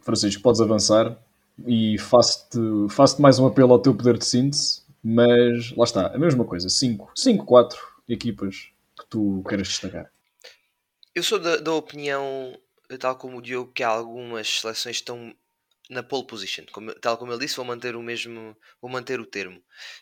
Francisco, 0.00 0.40
podes 0.40 0.60
avançar 0.60 1.18
e 1.66 1.98
faço-te 1.98 2.58
faço 2.90 3.20
mais 3.20 3.38
um 3.38 3.46
apelo 3.46 3.72
ao 3.72 3.78
teu 3.78 3.94
poder 3.94 4.18
de 4.18 4.24
síntese, 4.24 4.82
mas 5.02 5.74
lá 5.76 5.84
está, 5.84 6.06
a 6.08 6.18
mesma 6.18 6.44
coisa, 6.44 6.68
5, 6.68 7.12
5, 7.14 7.44
4 7.44 7.78
equipas 8.08 8.70
que 8.98 9.06
tu 9.08 9.44
queres 9.48 9.68
destacar. 9.68 10.10
Eu 11.14 11.22
sou 11.22 11.38
da, 11.38 11.56
da 11.56 11.72
opinião, 11.72 12.58
tal 12.98 13.16
como 13.16 13.38
o 13.38 13.42
Diogo, 13.42 13.72
que 13.72 13.82
algumas 13.82 14.60
seleções 14.60 14.96
estão 14.96 15.34
na 15.88 16.02
pole 16.02 16.26
position, 16.26 16.64
como, 16.70 16.94
tal 16.94 17.18
como 17.18 17.32
ele 17.32 17.40
disse, 17.40 17.56
vou 17.56 17.64
manter 17.64 17.96
o 17.96 18.02
mesmo, 18.02 18.56
vou 18.80 18.90
manter 18.90 19.18
o 19.18 19.26
termo. 19.26 19.60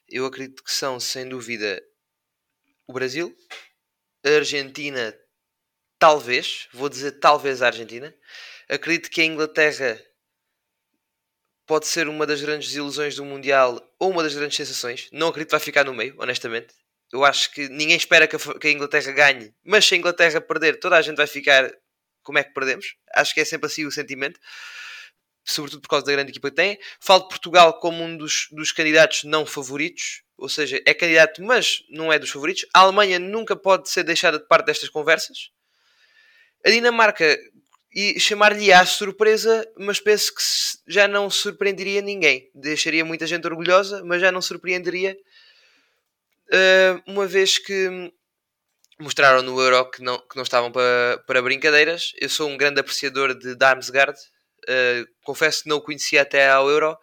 Eu 0.08 0.26
acredito 0.26 0.62
que 0.62 0.72
são, 0.72 1.00
sem 1.00 1.28
dúvida, 1.28 1.82
o 2.86 2.92
Brasil, 2.92 3.34
a 4.24 4.28
Argentina, 4.28 5.14
talvez, 5.98 6.68
vou 6.72 6.88
dizer 6.88 7.12
talvez 7.12 7.62
a 7.62 7.66
Argentina. 7.66 8.14
Acredito 8.68 9.10
que 9.10 9.22
a 9.22 9.24
Inglaterra 9.24 9.98
pode 11.68 11.86
ser 11.86 12.08
uma 12.08 12.26
das 12.26 12.40
grandes 12.40 12.74
ilusões 12.74 13.14
do 13.14 13.24
Mundial 13.24 13.80
ou 14.00 14.10
uma 14.10 14.22
das 14.22 14.34
grandes 14.34 14.56
sensações. 14.56 15.08
Não 15.12 15.28
acredito 15.28 15.50
que 15.50 15.56
vai 15.56 15.60
ficar 15.60 15.84
no 15.84 15.94
meio, 15.94 16.16
honestamente. 16.18 16.74
Eu 17.12 17.24
acho 17.24 17.52
que 17.52 17.68
ninguém 17.68 17.96
espera 17.96 18.26
que 18.26 18.34
a, 18.34 18.38
que 18.38 18.68
a 18.68 18.72
Inglaterra 18.72 19.12
ganhe, 19.12 19.54
mas 19.64 19.86
se 19.86 19.94
a 19.94 19.98
Inglaterra 19.98 20.40
perder, 20.40 20.80
toda 20.80 20.96
a 20.96 21.02
gente 21.02 21.16
vai 21.16 21.26
ficar 21.26 21.70
como 22.22 22.38
é 22.38 22.44
que 22.44 22.52
perdemos. 22.52 22.96
Acho 23.14 23.32
que 23.32 23.40
é 23.40 23.44
sempre 23.44 23.66
assim 23.66 23.86
o 23.86 23.92
sentimento 23.92 24.40
sobretudo 25.52 25.80
por 25.80 25.88
causa 25.88 26.04
da 26.04 26.12
grande 26.12 26.30
equipa 26.30 26.50
que 26.50 26.56
tem. 26.56 26.78
Falo 27.00 27.22
de 27.22 27.28
Portugal 27.28 27.78
como 27.80 28.02
um 28.02 28.16
dos, 28.16 28.48
dos 28.52 28.70
candidatos 28.70 29.24
não 29.24 29.46
favoritos, 29.46 30.22
ou 30.36 30.48
seja, 30.48 30.80
é 30.84 30.94
candidato, 30.94 31.42
mas 31.42 31.82
não 31.88 32.12
é 32.12 32.18
dos 32.18 32.30
favoritos. 32.30 32.66
A 32.74 32.80
Alemanha 32.80 33.18
nunca 33.18 33.56
pode 33.56 33.88
ser 33.88 34.04
deixada 34.04 34.38
de 34.38 34.46
parte 34.46 34.66
destas 34.66 34.88
conversas. 34.88 35.50
A 36.64 36.70
Dinamarca, 36.70 37.38
e 37.92 38.20
chamar-lhe 38.20 38.72
a 38.72 38.84
surpresa, 38.84 39.66
mas 39.76 39.98
penso 39.98 40.34
que 40.34 40.42
já 40.86 41.08
não 41.08 41.30
surpreenderia 41.30 42.02
ninguém. 42.02 42.50
Deixaria 42.54 43.04
muita 43.04 43.26
gente 43.26 43.46
orgulhosa, 43.46 44.04
mas 44.04 44.20
já 44.20 44.30
não 44.30 44.42
surpreenderia, 44.42 45.16
uh, 46.52 47.02
uma 47.10 47.26
vez 47.26 47.58
que 47.58 48.12
mostraram 49.00 49.42
no 49.42 49.60
Euro 49.60 49.90
que 49.90 50.02
não, 50.02 50.18
que 50.18 50.36
não 50.36 50.42
estavam 50.42 50.70
para, 50.70 51.22
para 51.26 51.42
brincadeiras. 51.42 52.12
Eu 52.20 52.28
sou 52.28 52.48
um 52.48 52.56
grande 52.56 52.80
apreciador 52.80 53.34
de 53.34 53.54
Darmsgaard, 53.54 54.18
Uh, 54.68 55.08
confesso 55.22 55.62
que 55.62 55.68
não 55.70 55.78
o 55.78 55.80
conhecia 55.80 56.20
até 56.20 56.50
ao 56.50 56.68
Euro 56.68 56.94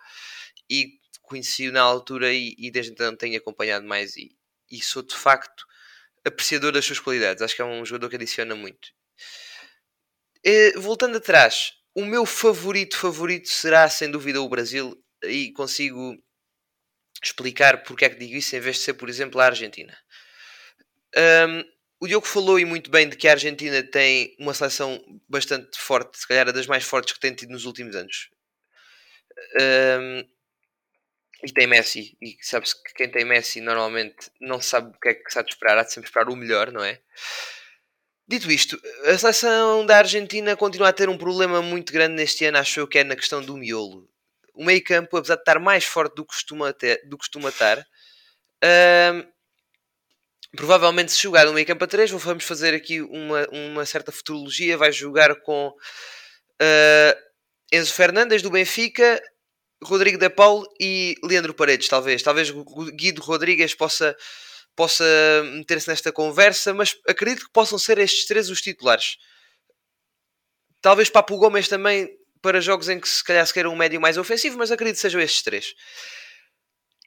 e 0.69 0.99
conheci-o 1.23 1.71
na 1.71 1.81
altura 1.81 2.31
e, 2.31 2.55
e, 2.59 2.69
desde 2.69 2.91
então 2.91 3.15
tenho 3.15 3.35
acompanhado 3.37 3.87
mais 3.87 4.15
e, 4.15 4.35
e, 4.69 4.79
sou 4.83 5.01
de 5.01 5.15
facto 5.15 5.65
apreciador 6.23 6.71
das 6.71 6.85
suas 6.85 6.99
qualidades. 6.99 7.41
Acho 7.41 7.55
que 7.55 7.63
é 7.63 7.65
um 7.65 7.83
jogador 7.83 8.09
que 8.09 8.17
adiciona 8.17 8.53
muito. 8.53 8.89
Uh, 10.45 10.79
voltando 10.79 11.17
atrás, 11.17 11.73
o 11.95 12.05
meu 12.05 12.25
favorito 12.25 12.97
favorito 12.97 13.49
será 13.49 13.89
sem 13.89 14.11
dúvida 14.11 14.41
o 14.41 14.49
Brasil 14.49 14.95
e 15.23 15.51
consigo 15.53 16.15
explicar 17.23 17.83
porque 17.83 18.05
é 18.05 18.09
que 18.09 18.19
digo 18.19 18.35
isso 18.35 18.55
em 18.55 18.59
vez 18.59 18.77
de 18.77 18.83
ser, 18.83 18.93
por 18.93 19.09
exemplo, 19.09 19.39
a 19.39 19.45
Argentina. 19.45 19.97
Um, 21.17 21.63
o 21.99 22.07
Diogo 22.07 22.27
falou 22.27 22.59
e 22.59 22.65
muito 22.65 22.91
bem 22.91 23.07
de 23.07 23.15
que 23.15 23.27
a 23.27 23.31
Argentina 23.31 23.81
tem 23.81 24.35
uma 24.37 24.53
seleção 24.53 25.01
bastante 25.27 25.79
forte, 25.79 26.19
se 26.19 26.27
calhar 26.27 26.47
a 26.47 26.51
das 26.51 26.67
mais 26.67 26.83
fortes 26.83 27.13
que 27.13 27.19
tem 27.19 27.33
tido 27.33 27.51
nos 27.51 27.65
últimos 27.65 27.95
anos. 27.95 28.29
Um, 29.59 30.27
e 31.43 31.51
tem 31.53 31.67
Messi, 31.67 32.17
e 32.21 32.37
sabe-se 32.41 32.75
que 32.83 32.93
quem 32.93 33.09
tem 33.09 33.25
Messi 33.25 33.61
normalmente 33.61 34.31
não 34.41 34.61
sabe 34.61 34.95
o 34.95 34.99
que 34.99 35.09
é 35.09 35.13
que 35.13 35.43
de 35.43 35.49
esperar, 35.49 35.77
há 35.77 35.83
de 35.83 35.93
sempre 35.93 36.09
esperar 36.09 36.29
o 36.29 36.35
melhor, 36.35 36.71
não 36.71 36.83
é? 36.83 37.01
Dito 38.27 38.51
isto, 38.51 38.79
a 39.05 39.17
seleção 39.17 39.85
da 39.85 39.97
Argentina 39.97 40.55
continua 40.55 40.89
a 40.89 40.93
ter 40.93 41.09
um 41.09 41.17
problema 41.17 41.61
muito 41.61 41.93
grande 41.93 42.15
neste 42.15 42.43
ano, 42.45 42.57
acho 42.57 42.79
eu 42.79 42.87
que 42.87 42.97
é 42.97 43.03
na 43.03 43.15
questão 43.15 43.39
do 43.39 43.55
miolo. 43.55 44.09
O 44.55 44.65
meio 44.65 44.83
campo, 44.83 45.15
apesar 45.15 45.35
de 45.35 45.41
estar 45.41 45.59
mais 45.59 45.85
forte 45.85 46.15
do 46.15 46.25
que 46.25 46.33
costuma, 46.33 46.73
ter, 46.73 47.01
do 47.05 47.17
que 47.17 47.25
costuma 47.25 47.49
estar, 47.49 47.85
um, 48.63 49.23
provavelmente 50.55 51.11
se 51.11 51.21
jogar 51.21 51.45
no 51.45 51.53
meio 51.53 51.67
campo 51.67 51.83
a 51.83 51.87
3, 51.87 52.09
vamos 52.11 52.43
fazer 52.43 52.73
aqui 52.73 52.99
uma, 53.01 53.47
uma 53.49 53.85
certa 53.85 54.11
futurologia, 54.11 54.75
vai 54.75 54.91
jogar 54.91 55.35
com 55.41 55.67
uh, 55.67 57.19
Enzo 57.71 57.93
Fernandes 57.93 58.41
do 58.41 58.49
Benfica, 58.49 59.21
Rodrigo 59.83 60.17
de 60.17 60.29
Paulo 60.29 60.67
e 60.79 61.15
Leandro 61.23 61.53
Paredes, 61.53 61.87
talvez. 61.87 62.23
Talvez 62.23 62.51
Guido 62.95 63.21
Rodrigues 63.21 63.75
possa, 63.75 64.15
possa 64.75 65.03
meter-se 65.53 65.87
nesta 65.87 66.11
conversa, 66.11 66.73
mas 66.73 66.95
acredito 67.07 67.45
que 67.45 67.51
possam 67.51 67.77
ser 67.77 67.97
estes 67.97 68.25
três 68.25 68.49
os 68.49 68.61
titulares. 68.61 69.17
Talvez 70.81 71.09
Papo 71.09 71.37
Gomes 71.37 71.67
também 71.67 72.09
para 72.41 72.61
jogos 72.61 72.89
em 72.89 72.99
que 72.99 73.09
se 73.09 73.23
calhar 73.23 73.45
se 73.45 73.53
queira 73.53 73.69
um 73.69 73.75
médio 73.75 73.99
mais 73.99 74.17
ofensivo, 74.17 74.57
mas 74.57 74.71
acredito 74.71 74.95
que 74.95 75.01
sejam 75.01 75.19
estes 75.19 75.41
três. 75.41 75.73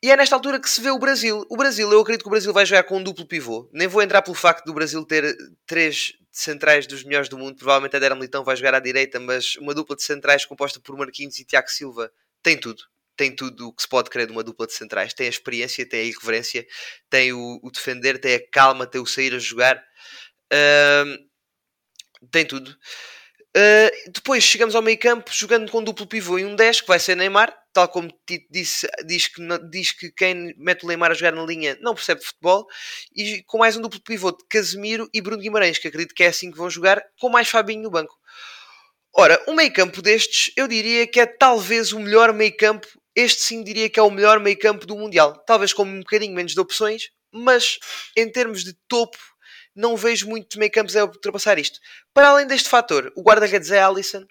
E 0.02 0.10
é 0.10 0.16
nesta 0.16 0.34
altura 0.34 0.60
que 0.60 0.70
se 0.70 0.80
vê 0.80 0.90
o 0.90 0.98
Brasil. 0.98 1.44
O 1.48 1.56
Brasil, 1.56 1.90
eu 1.90 2.00
acredito 2.00 2.22
que 2.22 2.28
o 2.28 2.30
Brasil 2.30 2.52
vai 2.52 2.64
jogar 2.64 2.84
com 2.84 2.98
um 2.98 3.02
duplo 3.02 3.26
pivô. 3.26 3.68
Nem 3.72 3.88
vou 3.88 4.00
entrar 4.00 4.22
pelo 4.22 4.34
facto 4.34 4.64
do 4.64 4.72
Brasil 4.72 5.04
ter 5.04 5.36
três 5.66 6.12
centrais 6.30 6.86
dos 6.86 7.02
melhores 7.02 7.28
do 7.28 7.36
mundo. 7.36 7.56
Provavelmente 7.56 7.96
a 7.96 7.98
Dera 7.98 8.14
Militão 8.14 8.44
vai 8.44 8.54
jogar 8.56 8.74
à 8.74 8.80
direita, 8.80 9.18
mas 9.18 9.56
uma 9.56 9.74
dupla 9.74 9.96
de 9.96 10.04
centrais 10.04 10.44
composta 10.44 10.78
por 10.80 10.96
Marquinhos 10.96 11.38
e 11.38 11.44
Tiago 11.44 11.68
Silva 11.68 12.12
tem 12.42 12.56
tudo. 12.56 12.82
Tem 13.18 13.34
tudo 13.34 13.68
o 13.68 13.72
que 13.74 13.82
se 13.82 13.88
pode 13.88 14.08
querer 14.08 14.26
de 14.26 14.32
uma 14.32 14.42
dupla 14.42 14.66
de 14.66 14.72
centrais. 14.72 15.12
Tem 15.12 15.26
a 15.26 15.30
experiência, 15.30 15.86
tem 15.86 16.00
a 16.00 16.04
irreverência, 16.04 16.66
tem 17.10 17.34
o, 17.34 17.60
o 17.62 17.70
defender, 17.70 18.18
tem 18.18 18.36
a 18.36 18.50
calma, 18.50 18.86
tem 18.86 19.00
o 19.00 19.06
sair 19.06 19.34
a 19.34 19.38
jogar. 19.38 19.76
Uh, 20.50 21.28
tem 22.30 22.46
tudo. 22.46 22.70
Uh, 22.70 24.10
depois 24.12 24.42
chegamos 24.44 24.74
ao 24.74 24.82
meio 24.82 24.98
campo 24.98 25.30
jogando 25.32 25.70
com 25.70 25.82
duplo 25.82 26.06
pivô 26.06 26.38
e 26.38 26.44
um 26.44 26.56
10 26.56 26.82
que 26.82 26.88
vai 26.88 26.98
ser 26.98 27.16
Neymar 27.16 27.52
tal 27.78 27.88
como 27.88 28.12
Tito 28.26 28.46
disse, 28.50 28.88
diz 29.06 29.28
que, 29.28 29.40
diz 29.70 29.92
que 29.92 30.10
quem 30.10 30.52
mete 30.58 30.84
o 30.84 30.88
Neymar 30.88 31.12
a 31.12 31.14
jogar 31.14 31.32
na 31.32 31.44
linha 31.44 31.78
não 31.80 31.94
percebe 31.94 32.24
futebol, 32.24 32.66
e 33.14 33.42
com 33.44 33.58
mais 33.58 33.76
um 33.76 33.80
duplo 33.80 34.00
pivô 34.00 34.32
de 34.32 34.44
Casemiro 34.48 35.08
e 35.14 35.20
Bruno 35.20 35.40
Guimarães, 35.40 35.78
que 35.78 35.86
acredito 35.86 36.12
que 36.12 36.24
é 36.24 36.26
assim 36.26 36.50
que 36.50 36.58
vão 36.58 36.68
jogar, 36.68 37.00
com 37.20 37.28
mais 37.28 37.48
Fabinho 37.48 37.82
no 37.82 37.90
banco. 37.90 38.18
Ora, 39.14 39.40
um 39.46 39.54
meio 39.54 39.72
campo 39.72 40.02
destes, 40.02 40.52
eu 40.56 40.66
diria 40.66 41.06
que 41.06 41.20
é 41.20 41.26
talvez 41.26 41.92
o 41.92 42.00
melhor 42.00 42.32
meio 42.32 42.56
campo, 42.56 42.86
este 43.20 43.42
sim 43.42 43.64
diria 43.64 43.90
que 43.90 43.98
é 43.98 44.02
o 44.02 44.10
melhor 44.12 44.38
meio 44.38 44.56
campo 44.56 44.86
do 44.86 44.94
Mundial, 44.94 45.36
talvez 45.44 45.72
com 45.72 45.82
um 45.82 45.98
bocadinho 45.98 46.32
menos 46.32 46.52
de 46.52 46.60
opções, 46.60 47.10
mas 47.32 47.80
em 48.16 48.30
termos 48.30 48.62
de 48.62 48.72
topo 48.86 49.18
não 49.74 49.96
vejo 49.96 50.28
muitos 50.28 50.56
meio 50.56 50.70
campos 50.70 50.96
a 50.96 51.04
ultrapassar 51.04 51.58
isto. 51.58 51.80
Para 52.14 52.28
além 52.28 52.46
deste 52.46 52.68
fator, 52.68 53.12
o 53.16 53.22
guarda-redes 53.22 53.72
é 53.72 53.82
Alisson. 53.82 54.24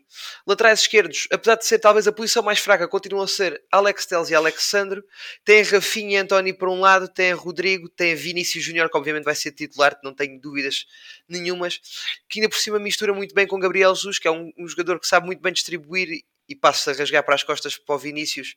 Laterais 0.46 0.80
esquerdos, 0.80 1.28
apesar 1.30 1.56
de 1.56 1.66
ser 1.66 1.80
talvez 1.80 2.08
a 2.08 2.14
posição 2.14 2.42
mais 2.42 2.60
fraca, 2.60 2.88
continuam 2.88 3.26
a 3.26 3.28
ser 3.28 3.62
Alex 3.70 4.06
Telles 4.06 4.30
e 4.30 4.36
Alexandro. 4.36 5.04
Tem 5.44 5.64
Rafinha 5.64 6.20
e 6.20 6.22
António 6.22 6.58
por 6.58 6.70
um 6.70 6.80
lado, 6.80 7.10
tem 7.10 7.34
Rodrigo, 7.34 7.90
tem 7.90 8.16
Vinícius 8.16 8.64
Júnior, 8.64 8.90
que 8.90 8.98
obviamente 8.98 9.26
vai 9.26 9.36
ser 9.36 9.52
titular, 9.52 10.00
não 10.02 10.14
tenho 10.14 10.40
dúvidas 10.40 10.86
nenhumas. 11.28 11.82
Que 12.30 12.40
ainda 12.40 12.50
por 12.50 12.58
cima 12.58 12.80
mistura 12.80 13.14
muito 13.14 13.36
bem 13.36 13.46
com 13.46 13.60
Gabriel 13.60 13.94
Jesus, 13.94 14.18
que 14.18 14.30
é 14.30 14.32
um, 14.32 14.52
um 14.58 14.66
jogador 14.66 14.98
que 14.98 15.08
sabe 15.08 15.26
muito 15.26 15.42
bem 15.42 15.52
distribuir 15.52 16.24
e 16.48 16.56
passa 16.56 16.92
a 16.92 16.94
rasgar 16.94 17.24
para 17.24 17.36
as 17.36 17.44
costas 17.44 17.78
para 17.78 17.96
o 17.96 18.00
Vinícius 18.00 18.56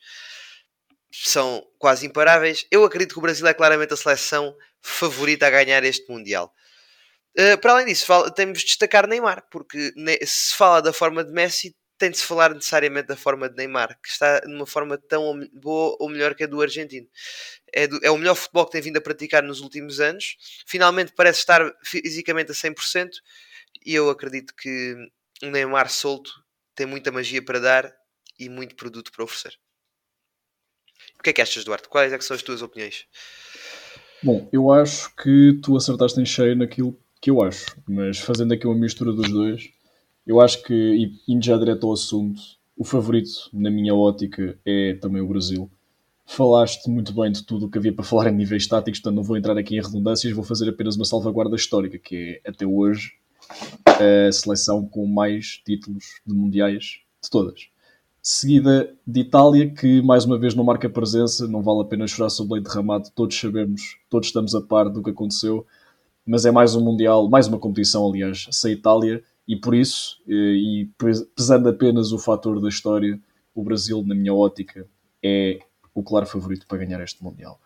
são 1.12 1.66
quase 1.78 2.06
imparáveis. 2.06 2.66
Eu 2.70 2.84
acredito 2.84 3.12
que 3.12 3.18
o 3.18 3.22
Brasil 3.22 3.46
é 3.46 3.54
claramente 3.54 3.92
a 3.92 3.96
seleção 3.96 4.56
favorita 4.80 5.46
a 5.46 5.50
ganhar 5.50 5.82
este 5.84 6.10
Mundial. 6.10 6.54
Uh, 7.38 7.58
para 7.60 7.72
além 7.72 7.86
disso, 7.86 8.06
temos 8.32 8.60
de 8.60 8.66
destacar 8.66 9.06
Neymar, 9.06 9.46
porque 9.50 9.92
se 10.24 10.54
fala 10.54 10.82
da 10.82 10.92
forma 10.92 11.22
de 11.24 11.32
Messi, 11.32 11.76
tem 11.96 12.10
de 12.10 12.16
se 12.16 12.24
falar 12.24 12.54
necessariamente 12.54 13.08
da 13.08 13.16
forma 13.16 13.48
de 13.48 13.56
Neymar, 13.56 13.98
que 14.02 14.08
está 14.08 14.40
numa 14.46 14.66
forma 14.66 14.96
tão 14.96 15.38
boa 15.52 15.96
ou 16.00 16.08
melhor 16.08 16.34
que 16.34 16.44
a 16.44 16.46
do 16.46 16.62
argentino. 16.62 17.06
É, 17.72 17.86
do, 17.86 18.00
é 18.02 18.10
o 18.10 18.16
melhor 18.16 18.34
futebol 18.34 18.64
que 18.66 18.72
tem 18.72 18.80
vindo 18.80 18.96
a 18.96 19.02
praticar 19.02 19.42
nos 19.42 19.60
últimos 19.60 20.00
anos. 20.00 20.36
Finalmente 20.66 21.12
parece 21.14 21.40
estar 21.40 21.60
fisicamente 21.84 22.50
a 22.50 22.54
100%, 22.54 23.10
e 23.84 23.94
eu 23.94 24.10
acredito 24.10 24.54
que 24.56 24.96
um 25.42 25.50
Neymar 25.50 25.90
solto 25.90 26.30
tem 26.74 26.86
muita 26.86 27.12
magia 27.12 27.42
para 27.44 27.58
dar 27.58 27.92
e 28.38 28.48
muito 28.48 28.74
produto 28.74 29.12
para 29.12 29.24
oferecer. 29.24 29.58
O 31.18 31.22
que 31.22 31.30
é 31.30 31.32
que 31.32 31.42
achas, 31.42 31.64
Duarte? 31.64 31.88
Quais 31.88 32.12
é 32.12 32.20
são 32.20 32.34
as 32.34 32.42
tuas 32.42 32.62
opiniões? 32.62 33.06
Bom, 34.22 34.48
eu 34.52 34.70
acho 34.70 35.14
que 35.16 35.58
tu 35.62 35.76
acertaste 35.76 36.20
em 36.20 36.26
cheio 36.26 36.56
naquilo 36.56 36.98
que 37.20 37.30
eu 37.30 37.42
acho, 37.42 37.66
mas 37.86 38.18
fazendo 38.18 38.52
aqui 38.54 38.66
uma 38.66 38.76
mistura 38.76 39.12
dos 39.12 39.30
dois, 39.30 39.70
eu 40.26 40.40
acho 40.40 40.62
que, 40.62 41.12
indo 41.28 41.44
já 41.44 41.56
direto 41.56 41.86
ao 41.86 41.92
assunto, 41.92 42.40
o 42.76 42.84
favorito, 42.84 43.30
na 43.52 43.70
minha 43.70 43.94
ótica, 43.94 44.58
é 44.64 44.94
também 44.94 45.20
o 45.20 45.28
Brasil. 45.28 45.70
Falaste 46.24 46.88
muito 46.88 47.12
bem 47.12 47.30
de 47.30 47.44
tudo 47.44 47.66
o 47.66 47.70
que 47.70 47.76
havia 47.76 47.92
para 47.92 48.04
falar 48.04 48.30
em 48.30 48.34
níveis 48.34 48.66
táticos, 48.66 49.00
portanto 49.00 49.16
não 49.16 49.22
vou 49.22 49.36
entrar 49.36 49.58
aqui 49.58 49.76
em 49.76 49.82
redundâncias, 49.82 50.32
vou 50.32 50.44
fazer 50.44 50.68
apenas 50.68 50.96
uma 50.96 51.04
salvaguarda 51.04 51.56
histórica, 51.56 51.98
que 51.98 52.40
é, 52.44 52.50
até 52.50 52.64
hoje, 52.64 53.12
a 53.86 54.32
seleção 54.32 54.84
com 54.86 55.06
mais 55.06 55.60
títulos 55.64 56.20
de 56.26 56.34
mundiais 56.34 57.00
de 57.22 57.30
todas. 57.30 57.68
Seguida 58.22 58.94
de 59.06 59.20
Itália, 59.20 59.70
que 59.70 60.02
mais 60.02 60.24
uma 60.24 60.38
vez 60.38 60.54
não 60.54 60.64
marca 60.64 60.88
presença, 60.88 61.48
não 61.48 61.62
vale 61.62 61.80
a 61.80 61.84
pena 61.84 62.06
chorar 62.06 62.30
sobre 62.30 62.54
leite 62.54 62.68
derramado, 62.68 63.10
todos 63.14 63.38
sabemos, 63.38 63.98
todos 64.10 64.28
estamos 64.28 64.54
a 64.54 64.60
par 64.60 64.90
do 64.90 65.02
que 65.02 65.10
aconteceu 65.10 65.66
mas 66.30 66.44
é 66.44 66.50
mais 66.52 66.76
um 66.76 66.80
Mundial, 66.80 67.28
mais 67.28 67.48
uma 67.48 67.58
competição, 67.58 68.08
aliás, 68.08 68.46
sem 68.52 68.72
Itália, 68.72 69.20
e 69.48 69.56
por 69.56 69.74
isso, 69.74 70.22
eh, 70.28 70.32
e 70.32 70.90
pesando 71.34 71.68
apenas 71.68 72.12
o 72.12 72.18
fator 72.18 72.60
da 72.60 72.68
história, 72.68 73.18
o 73.52 73.64
Brasil, 73.64 74.00
na 74.06 74.14
minha 74.14 74.32
ótica, 74.32 74.86
é 75.20 75.58
o 75.92 76.04
claro 76.04 76.26
favorito 76.26 76.68
para 76.68 76.78
ganhar 76.78 77.02
este 77.02 77.20
Mundial. 77.22 77.60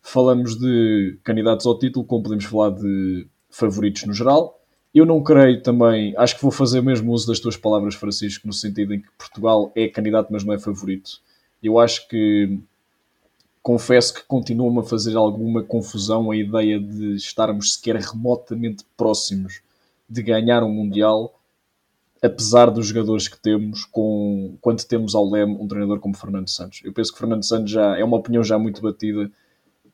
Falamos 0.00 0.58
de 0.58 1.18
candidatos 1.22 1.66
ao 1.66 1.78
título, 1.78 2.06
como 2.06 2.22
podemos 2.22 2.46
falar 2.46 2.70
de 2.70 3.26
favoritos 3.50 4.04
no 4.04 4.14
geral. 4.14 4.58
Eu 4.94 5.06
não 5.06 5.22
creio 5.22 5.62
também, 5.62 6.14
acho 6.18 6.36
que 6.36 6.42
vou 6.42 6.50
fazer 6.50 6.82
mesmo 6.82 7.12
uso 7.12 7.26
das 7.26 7.40
tuas 7.40 7.56
palavras, 7.56 7.94
Francisco, 7.94 8.46
no 8.46 8.52
sentido 8.52 8.92
em 8.92 9.00
que 9.00 9.08
Portugal 9.16 9.72
é 9.74 9.88
candidato, 9.88 10.30
mas 10.30 10.44
não 10.44 10.52
é 10.52 10.58
favorito. 10.58 11.20
Eu 11.62 11.78
acho 11.78 12.06
que 12.08 12.58
confesso 13.62 14.12
que 14.12 14.24
continua-me 14.24 14.80
a 14.80 14.82
fazer 14.82 15.16
alguma 15.16 15.62
confusão 15.62 16.30
a 16.30 16.36
ideia 16.36 16.78
de 16.80 17.14
estarmos 17.14 17.74
sequer 17.74 17.96
remotamente 17.96 18.84
próximos 18.96 19.62
de 20.08 20.22
ganhar 20.22 20.62
um 20.62 20.70
Mundial, 20.70 21.40
apesar 22.20 22.66
dos 22.66 22.88
jogadores 22.88 23.28
que 23.28 23.38
temos, 23.38 23.84
com, 23.86 24.56
quando 24.60 24.84
temos 24.84 25.14
ao 25.14 25.28
leme 25.28 25.56
um 25.58 25.66
treinador 25.66 26.00
como 26.00 26.16
Fernando 26.16 26.48
Santos. 26.48 26.82
Eu 26.84 26.92
penso 26.92 27.12
que 27.12 27.18
Fernando 27.18 27.44
Santos 27.44 27.70
já 27.70 27.96
é 27.96 28.04
uma 28.04 28.18
opinião 28.18 28.44
já 28.44 28.58
muito 28.58 28.82
batida, 28.82 29.30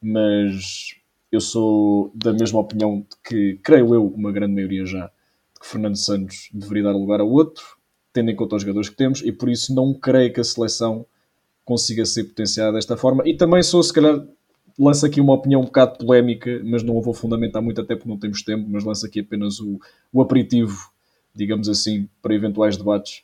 mas 0.03 0.98
eu 1.31 1.41
sou 1.41 2.11
da 2.15 2.33
mesma 2.33 2.61
opinião 2.61 3.05
que, 3.27 3.59
creio 3.63 3.95
eu, 3.95 4.07
uma 4.07 4.33
grande 4.33 4.55
maioria 4.55 4.85
já, 4.87 5.07
de 5.07 5.61
que 5.61 5.67
Fernando 5.67 5.97
Santos 5.97 6.49
deveria 6.53 6.85
dar 6.85 6.93
lugar 6.93 7.21
a 7.21 7.25
outro, 7.25 7.65
tendo 8.13 8.31
em 8.31 8.37
conta 8.37 8.57
os 8.57 8.63
jogadores 8.63 8.89
que 8.89 8.97
temos, 8.97 9.21
e 9.23 9.31
por 9.31 9.49
isso 9.49 9.75
não 9.75 9.93
creio 9.93 10.33
que 10.33 10.41
a 10.41 10.45
seleção 10.45 11.07
consiga 11.65 12.05
ser 12.07 12.25
potenciada 12.25 12.73
desta 12.73 12.97
forma. 12.97 13.23
E 13.29 13.37
também 13.37 13.63
sou, 13.63 13.83
se 13.83 13.93
calhar, 13.93 14.27
lanço 14.79 15.05
aqui 15.05 15.21
uma 15.21 15.35
opinião 15.35 15.61
um 15.61 15.65
bocado 15.65 15.99
polémica, 15.99 16.63
mas 16.65 16.83
não 16.83 16.99
a 16.99 17.03
vou 17.03 17.13
fundamentar 17.13 17.61
muito, 17.61 17.81
até 17.81 17.95
porque 17.95 18.09
não 18.09 18.19
temos 18.19 18.43
tempo, 18.43 18.67
mas 18.71 18.85
lanço 18.85 19.05
aqui 19.05 19.21
apenas 19.21 19.61
o, 19.61 19.79
o 20.13 20.23
aperitivo, 20.23 20.91
digamos 21.35 21.69
assim, 21.69 22.09
para 22.23 22.35
eventuais 22.35 22.77
debates. 22.77 23.23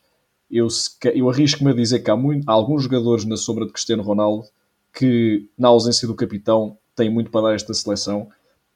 Eu, 0.50 0.68
eu 1.14 1.30
arrisco-me 1.30 1.70
a 1.70 1.74
dizer 1.74 2.00
que 2.00 2.10
há, 2.10 2.16
muito, 2.16 2.48
há 2.48 2.52
alguns 2.52 2.82
jogadores 2.82 3.24
na 3.24 3.36
sombra 3.36 3.64
de 3.64 3.72
Cristiano 3.72 4.02
Ronaldo 4.02 4.46
que, 4.92 5.48
na 5.58 5.68
ausência 5.68 6.06
do 6.06 6.14
capitão, 6.14 6.76
têm 6.94 7.10
muito 7.10 7.30
para 7.30 7.48
dar 7.48 7.54
esta 7.54 7.74
seleção 7.74 8.28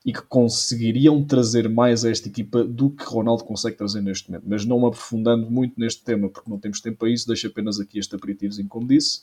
e 0.05 0.13
que 0.13 0.23
conseguiriam 0.23 1.25
trazer 1.25 1.69
mais 1.69 2.05
a 2.05 2.11
esta 2.11 2.29
equipa 2.29 2.65
do 2.65 2.91
que 2.91 3.05
Ronaldo 3.05 3.45
consegue 3.45 3.77
trazer 3.77 4.01
neste 4.01 4.31
momento. 4.31 4.45
Mas 4.47 4.65
não 4.65 4.87
aprofundando 4.87 5.51
muito 5.51 5.79
neste 5.79 6.03
tema, 6.03 6.29
porque 6.29 6.49
não 6.49 6.59
temos 6.59 6.81
tempo 6.81 6.99
para 6.99 7.11
isso, 7.11 7.27
deixo 7.27 7.47
apenas 7.47 7.81
aqui 7.81 7.99
este 7.99 8.15
aperitivozinho, 8.15 8.69
como 8.69 8.87
disse. 8.87 9.23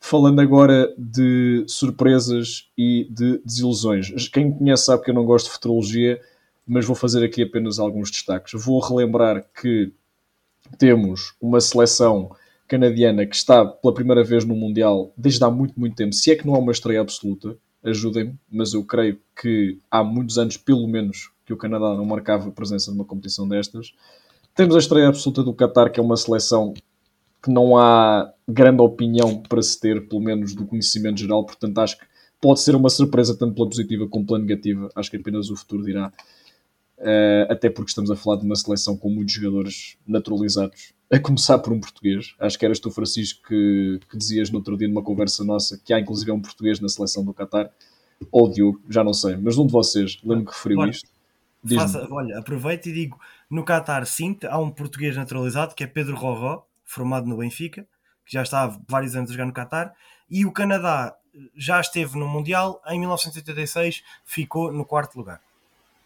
Falando 0.00 0.40
agora 0.40 0.92
de 0.98 1.64
surpresas 1.68 2.68
e 2.76 3.06
de 3.10 3.38
desilusões. 3.44 4.28
Quem 4.28 4.46
me 4.46 4.58
conhece 4.58 4.86
sabe 4.86 5.04
que 5.04 5.10
eu 5.10 5.14
não 5.14 5.24
gosto 5.24 5.46
de 5.46 5.52
futurologia, 5.52 6.20
mas 6.66 6.84
vou 6.84 6.96
fazer 6.96 7.22
aqui 7.24 7.42
apenas 7.42 7.78
alguns 7.78 8.10
destaques. 8.10 8.60
Vou 8.60 8.80
relembrar 8.80 9.44
que 9.60 9.92
temos 10.78 11.34
uma 11.40 11.60
seleção 11.60 12.34
canadiana 12.66 13.26
que 13.26 13.36
está 13.36 13.64
pela 13.64 13.94
primeira 13.94 14.24
vez 14.24 14.44
no 14.44 14.56
Mundial 14.56 15.12
desde 15.16 15.44
há 15.44 15.50
muito, 15.50 15.78
muito 15.78 15.94
tempo. 15.94 16.12
Se 16.14 16.30
é 16.30 16.36
que 16.36 16.46
não 16.46 16.54
há 16.54 16.58
uma 16.58 16.72
estreia 16.72 17.00
absoluta, 17.00 17.56
ajudem-me, 17.84 18.34
mas 18.50 18.74
eu 18.74 18.84
creio 18.84 19.18
que 19.40 19.78
há 19.90 20.02
muitos 20.04 20.38
anos, 20.38 20.56
pelo 20.56 20.86
menos, 20.86 21.30
que 21.44 21.52
o 21.52 21.56
Canadá 21.56 21.94
não 21.94 22.04
marcava 22.04 22.50
presença 22.50 22.90
numa 22.90 23.04
competição 23.04 23.48
destas. 23.48 23.92
Temos 24.54 24.76
a 24.76 24.78
estreia 24.78 25.08
absoluta 25.08 25.42
do 25.42 25.54
Qatar, 25.54 25.90
que 25.90 25.98
é 25.98 26.02
uma 26.02 26.16
seleção 26.16 26.74
que 27.42 27.50
não 27.50 27.76
há 27.76 28.32
grande 28.48 28.80
opinião 28.80 29.42
para 29.48 29.60
se 29.60 29.78
ter, 29.80 30.08
pelo 30.08 30.22
menos 30.22 30.54
do 30.54 30.64
conhecimento 30.64 31.18
geral, 31.18 31.44
portanto 31.44 31.78
acho 31.78 31.98
que 31.98 32.04
pode 32.40 32.60
ser 32.60 32.76
uma 32.76 32.88
surpresa 32.88 33.36
tanto 33.36 33.54
pela 33.54 33.68
positiva 33.68 34.06
como 34.08 34.26
pela 34.26 34.38
negativa, 34.38 34.88
acho 34.94 35.10
que 35.10 35.16
apenas 35.16 35.50
o 35.50 35.56
futuro 35.56 35.84
dirá. 35.84 36.12
Uh, 37.02 37.50
até 37.50 37.68
porque 37.68 37.90
estamos 37.90 38.12
a 38.12 38.16
falar 38.16 38.36
de 38.36 38.46
uma 38.46 38.54
seleção 38.54 38.96
com 38.96 39.10
muitos 39.10 39.34
jogadores 39.34 39.96
naturalizados, 40.06 40.94
a 41.10 41.18
começar 41.18 41.58
por 41.58 41.72
um 41.72 41.80
português. 41.80 42.34
Acho 42.38 42.56
que 42.56 42.64
eras 42.64 42.78
tu, 42.78 42.92
Francisco, 42.92 43.42
que, 43.48 43.98
que 44.08 44.16
dizias 44.16 44.50
no 44.50 44.58
outro 44.58 44.76
dia 44.76 44.86
numa 44.86 45.02
conversa 45.02 45.42
nossa 45.42 45.76
que 45.84 45.92
há 45.92 45.98
inclusive 45.98 46.30
um 46.30 46.40
português 46.40 46.78
na 46.78 46.88
seleção 46.88 47.24
do 47.24 47.34
Qatar, 47.34 47.70
ou 48.30 48.48
Diogo, 48.48 48.80
já 48.88 49.02
não 49.02 49.12
sei, 49.12 49.36
mas 49.36 49.58
um 49.58 49.66
de 49.66 49.72
vocês, 49.72 50.20
lembro 50.22 50.44
que 50.44 50.52
referiu 50.52 50.86
isto. 50.86 51.10
Faça, 51.74 52.06
olha, 52.10 52.38
aproveito 52.38 52.86
e 52.86 52.92
digo: 52.92 53.18
no 53.50 53.64
Qatar, 53.64 54.06
sim, 54.06 54.38
há 54.48 54.58
um 54.58 54.70
português 54.70 55.16
naturalizado 55.16 55.74
que 55.74 55.82
é 55.82 55.86
Pedro 55.88 56.14
Roró, 56.14 56.64
formado 56.84 57.26
no 57.26 57.38
Benfica, 57.38 57.86
que 58.24 58.32
já 58.32 58.42
está 58.42 58.62
há 58.62 58.78
vários 58.88 59.16
anos 59.16 59.30
a 59.30 59.32
jogar 59.32 59.46
no 59.46 59.52
Qatar, 59.52 59.92
e 60.30 60.46
o 60.46 60.52
Canadá 60.52 61.16
já 61.56 61.80
esteve 61.80 62.18
no 62.18 62.28
Mundial, 62.28 62.80
em 62.86 62.98
1986 62.98 64.02
ficou 64.24 64.72
no 64.72 64.84
quarto 64.84 65.16
lugar. 65.16 65.40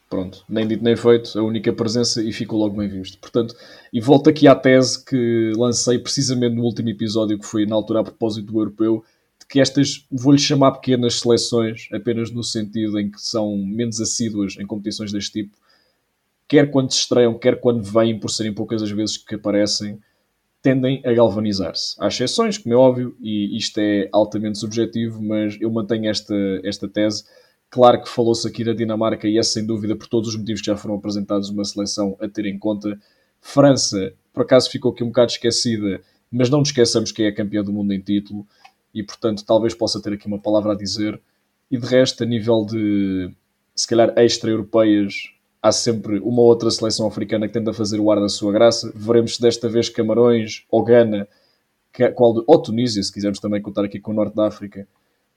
Pronto, 0.09 0.45
nem 0.49 0.66
dito 0.66 0.85
nem 0.85 0.95
feito, 0.95 1.37
a 1.37 1.42
única 1.42 1.73
presença 1.73 2.23
e 2.23 2.33
ficou 2.33 2.61
logo 2.61 2.77
bem 2.77 2.88
visto. 2.88 3.19
Portanto, 3.19 3.57
e 3.92 4.01
volto 4.01 4.31
aqui 4.31 4.47
à 4.47 4.55
tese 4.55 5.05
que 5.05 5.53
lancei 5.57 5.99
precisamente 5.99 6.55
no 6.55 6.62
último 6.62 6.88
episódio, 6.88 7.38
que 7.38 7.45
foi 7.45 7.66
na 7.66 7.75
altura 7.75 8.01
a 8.01 8.05
propósito 8.05 8.53
do 8.53 8.61
europeu, 8.61 9.05
de 9.40 9.47
que 9.47 9.61
estas, 9.61 10.07
vou-lhe 10.11 10.38
chamar 10.38 10.73
pequenas 10.73 11.19
seleções, 11.19 11.88
apenas 11.92 12.31
no 12.31 12.45
sentido 12.45 13.01
em 13.01 13.11
que 13.11 13.21
são 13.21 13.57
menos 13.57 14.01
assíduas 14.01 14.57
em 14.59 14.66
competições 14.66 15.11
deste 15.11 15.42
tipo, 15.42 15.57
quer 16.47 16.71
quando 16.71 16.92
se 16.92 16.99
estreiam, 16.99 17.37
quer 17.37 17.61
quando 17.61 17.83
vêm, 17.83 18.19
por 18.19 18.31
serem 18.31 18.53
poucas 18.53 18.83
as 18.83 18.90
vezes 18.90 19.16
que 19.16 19.35
aparecem, 19.35 19.99
tendem 20.62 21.01
a 21.05 21.12
galvanizar-se. 21.12 21.97
Há 21.99 22.09
exceções, 22.09 22.59
como 22.59 22.75
é 22.75 22.79
óbvio, 22.79 23.16
e 23.21 23.57
isto 23.57 23.79
é 23.79 24.09
altamente 24.12 24.59
subjetivo, 24.59 25.23
mas 25.23 25.57
eu 25.61 25.71
mantenho 25.71 26.09
esta, 26.09 26.35
esta 26.64 26.88
tese. 26.88 27.25
Claro 27.76 28.02
que 28.02 28.08
falou-se 28.08 28.48
aqui 28.48 28.64
da 28.64 28.72
Dinamarca 28.72 29.28
e 29.28 29.36
é 29.36 29.42
sem 29.42 29.66
dúvida 29.66 29.94
por 29.94 30.06
todos 30.06 30.30
os 30.30 30.36
motivos 30.36 30.62
que 30.62 30.66
já 30.66 30.78
foram 30.78 30.94
apresentados 30.94 31.50
uma 31.50 31.62
seleção 31.62 32.16
a 32.18 32.26
ter 32.26 32.46
em 32.46 32.58
conta. 32.58 32.98
França, 33.38 34.14
por 34.32 34.44
acaso 34.44 34.70
ficou 34.70 34.92
aqui 34.92 35.04
um 35.04 35.08
bocado 35.08 35.32
esquecida, 35.32 36.00
mas 36.32 36.48
não 36.48 36.60
nos 36.60 36.70
esqueçamos 36.70 37.12
que 37.12 37.22
é 37.24 37.30
campeã 37.30 37.62
do 37.62 37.74
mundo 37.74 37.92
em 37.92 38.00
título 38.00 38.46
e 38.94 39.02
portanto 39.02 39.44
talvez 39.44 39.74
possa 39.74 40.00
ter 40.00 40.14
aqui 40.14 40.26
uma 40.26 40.38
palavra 40.38 40.72
a 40.72 40.74
dizer. 40.74 41.20
E 41.70 41.76
de 41.76 41.86
resto, 41.86 42.22
a 42.22 42.26
nível 42.26 42.64
de 42.64 43.30
se 43.74 43.86
calhar 43.86 44.10
extra-europeias, 44.16 45.12
há 45.60 45.70
sempre 45.70 46.18
uma 46.20 46.40
outra 46.40 46.70
seleção 46.70 47.06
africana 47.06 47.46
que 47.46 47.52
tenta 47.52 47.74
fazer 47.74 48.00
o 48.00 48.10
ar 48.10 48.18
da 48.18 48.30
sua 48.30 48.52
graça. 48.52 48.90
Veremos 48.96 49.34
se 49.34 49.42
desta 49.42 49.68
vez 49.68 49.90
Camarões 49.90 50.64
ou 50.70 50.82
Gana, 50.82 51.28
qual 52.14 52.32
de, 52.32 52.42
ou 52.46 52.58
Tunísia, 52.62 53.02
se 53.02 53.12
quisermos 53.12 53.38
também 53.38 53.60
contar 53.60 53.84
aqui 53.84 54.00
com 54.00 54.12
o 54.12 54.14
Norte 54.14 54.34
da 54.34 54.46
África. 54.46 54.88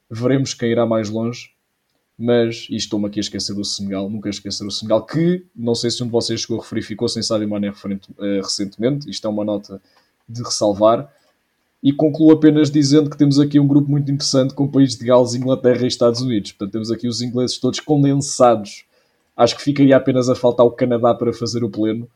Veremos 0.09 0.53
quem 0.53 0.71
irá 0.71 0.85
mais 0.85 1.09
longe. 1.09 1.58
Mas, 2.21 2.67
e 2.69 2.75
estou-me 2.75 3.07
aqui 3.07 3.19
a 3.19 3.21
esquecer 3.21 3.53
do 3.53 3.63
Senegal, 3.63 4.09
nunca 4.09 4.29
esquecer 4.29 4.65
o 4.67 4.71
Senegal, 4.71 5.05
que 5.05 5.45
não 5.55 5.73
sei 5.73 5.89
se 5.89 6.03
um 6.03 6.07
de 6.07 6.11
vocês 6.11 6.41
chegou 6.41 6.59
a 6.59 6.61
referir, 6.61 6.81
ficou 6.81 7.07
sem 7.07 7.23
Sadio 7.23 7.47
Mané 7.47 7.69
uh, 7.69 7.73
recentemente. 8.41 9.09
Isto 9.09 9.27
é 9.27 9.29
uma 9.29 9.45
nota 9.45 9.81
de 10.27 10.43
ressalvar. 10.43 11.09
E 11.81 11.93
concluo 11.93 12.33
apenas 12.33 12.69
dizendo 12.69 13.09
que 13.09 13.17
temos 13.17 13.39
aqui 13.39 13.57
um 13.57 13.65
grupo 13.65 13.89
muito 13.89 14.11
interessante 14.11 14.53
com 14.53 14.67
países 14.67 14.97
de 14.97 15.05
Gales, 15.05 15.33
Inglaterra 15.33 15.85
e 15.85 15.87
Estados 15.87 16.19
Unidos. 16.19 16.51
Portanto, 16.51 16.73
temos 16.73 16.91
aqui 16.91 17.07
os 17.07 17.21
ingleses 17.21 17.57
todos 17.57 17.79
condensados 17.79 18.83
Acho 19.39 19.55
que 19.55 19.63
ficaria 19.63 19.95
apenas 19.95 20.27
a 20.27 20.35
faltar 20.35 20.65
o 20.65 20.71
Canadá 20.71 21.15
para 21.15 21.31
fazer 21.31 21.63
o 21.63 21.69
pleno. 21.69 22.09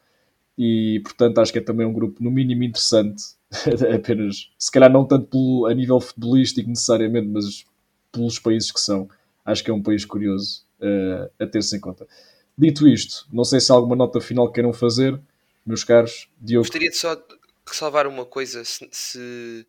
E, 0.58 1.00
portanto, 1.06 1.40
acho 1.40 1.54
que 1.54 1.60
é 1.60 1.62
também 1.62 1.88
um 1.88 1.94
grupo, 1.94 2.22
no 2.22 2.30
mínimo, 2.30 2.66
interessante. 2.66 3.24
apenas, 3.96 4.52
se 4.60 4.70
calhar 4.70 4.92
não 4.92 5.06
tanto 5.06 5.28
pelo, 5.28 5.66
a 5.66 5.74
nível 5.74 6.02
futebolístico 6.02 6.68
necessariamente, 6.68 7.30
mas 7.30 7.66
pelos 8.12 8.40
países 8.40 8.74
que 8.74 8.80
são. 8.82 9.08
Acho 9.46 9.64
que 9.64 9.72
é 9.72 9.74
um 9.74 9.82
país 9.82 10.06
curioso 10.06 10.66
uh, 10.80 11.30
a 11.40 11.46
ter-se 11.48 11.76
em 11.76 11.80
conta. 11.80 12.08
Dito 12.58 12.88
isto, 12.88 13.28
não 13.32 13.44
sei 13.44 13.60
se 13.60 13.72
há 13.72 13.76
alguma 13.76 13.96
nota 13.96 14.22
final 14.22 14.48
que 14.48 14.56
queiram 14.56 14.74
fazer, 14.74 15.20
meus 15.66 15.84
caros. 15.84 16.30
Diogo. 16.40 16.66
Gostaria 16.66 16.90
de 16.90 16.98
só 16.98 17.22
ressalvar 17.66 18.08
uma 18.08 18.26
coisa. 18.26 18.64
se, 18.64 18.88
se 18.92 19.66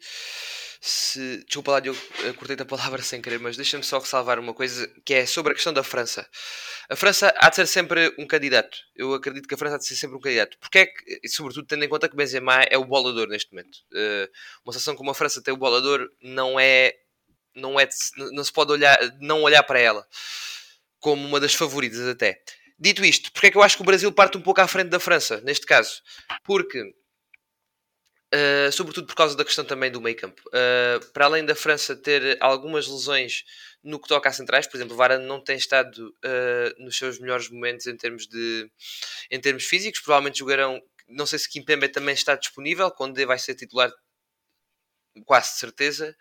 se. 0.86 1.42
Desculpa 1.46 1.72
lá, 1.72 1.82
eu 1.82 1.94
cortei 2.34 2.56
a 2.60 2.64
palavra 2.64 3.00
sem 3.02 3.22
querer, 3.22 3.38
mas 3.38 3.56
deixa-me 3.56 3.82
só 3.82 3.98
ressalvar 3.98 4.38
uma 4.38 4.52
coisa 4.52 4.86
que 5.04 5.14
é 5.14 5.24
sobre 5.24 5.52
a 5.52 5.54
questão 5.54 5.72
da 5.72 5.82
França. 5.82 6.28
A 6.90 6.94
França 6.94 7.32
há 7.38 7.48
de 7.48 7.56
ser 7.56 7.66
sempre 7.66 8.14
um 8.18 8.26
candidato. 8.26 8.76
Eu 8.94 9.14
acredito 9.14 9.48
que 9.48 9.54
a 9.54 9.56
França 9.56 9.76
há 9.76 9.78
de 9.78 9.86
ser 9.86 9.96
sempre 9.96 10.18
um 10.18 10.20
candidato. 10.20 10.58
Porque 10.60 10.78
é 10.80 10.86
que, 10.86 11.26
sobretudo 11.28 11.66
tendo 11.66 11.84
em 11.84 11.88
conta 11.88 12.06
que 12.06 12.14
Benzema 12.14 12.62
é 12.64 12.76
o 12.76 12.84
bolador 12.84 13.26
neste 13.28 13.50
momento. 13.50 13.78
Uh, 13.92 14.28
uma 14.62 14.72
seleção 14.74 14.94
como 14.94 15.10
a 15.10 15.14
França 15.14 15.42
tem 15.42 15.54
o 15.54 15.56
bolador 15.56 16.06
não 16.22 16.60
é. 16.60 16.92
Não, 17.54 17.78
é 17.78 17.88
não 18.32 18.44
se 18.44 18.52
pode 18.52 18.72
olhar, 18.72 18.98
não 19.20 19.42
olhar 19.42 19.62
para 19.62 19.78
ela 19.78 20.06
como 20.98 21.26
uma 21.26 21.38
das 21.38 21.54
favoritas 21.54 22.00
até. 22.08 22.40
Dito 22.78 23.04
isto, 23.04 23.30
porque 23.32 23.48
é 23.48 23.50
que 23.50 23.56
eu 23.56 23.62
acho 23.62 23.76
que 23.76 23.82
o 23.82 23.86
Brasil 23.86 24.10
parte 24.10 24.36
um 24.36 24.42
pouco 24.42 24.60
à 24.60 24.66
frente 24.66 24.88
da 24.88 24.98
França, 24.98 25.40
neste 25.42 25.66
caso? 25.66 26.02
Porque 26.42 26.94
Uh, 28.34 28.72
sobretudo 28.72 29.06
por 29.06 29.14
causa 29.14 29.36
da 29.36 29.44
questão 29.44 29.64
também 29.64 29.92
do 29.92 30.00
meio 30.00 30.16
campo. 30.16 30.42
Uh, 30.48 31.12
para 31.12 31.26
além 31.26 31.44
da 31.44 31.54
França 31.54 31.94
ter 31.94 32.36
algumas 32.40 32.88
lesões 32.88 33.44
no 33.80 34.00
que 34.00 34.08
toca 34.08 34.28
a 34.28 34.32
centrais, 34.32 34.66
por 34.66 34.76
exemplo, 34.76 34.96
Varane 34.96 35.24
não 35.24 35.40
tem 35.40 35.56
estado 35.56 36.08
uh, 36.08 36.82
nos 36.82 36.96
seus 36.96 37.20
melhores 37.20 37.48
momentos 37.48 37.86
em 37.86 37.96
termos, 37.96 38.26
de, 38.26 38.68
em 39.30 39.40
termos 39.40 39.64
físicos, 39.64 40.00
provavelmente 40.00 40.40
jogarão, 40.40 40.82
não 41.08 41.26
sei 41.26 41.38
se 41.38 41.48
Kimpembe 41.48 41.88
também 41.88 42.14
está 42.14 42.34
disponível, 42.34 42.90
quando 42.90 43.24
vai 43.24 43.38
ser 43.38 43.54
titular, 43.54 43.92
quase 45.24 45.56
certeza. 45.58 46.16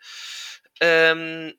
Um, 0.82 1.52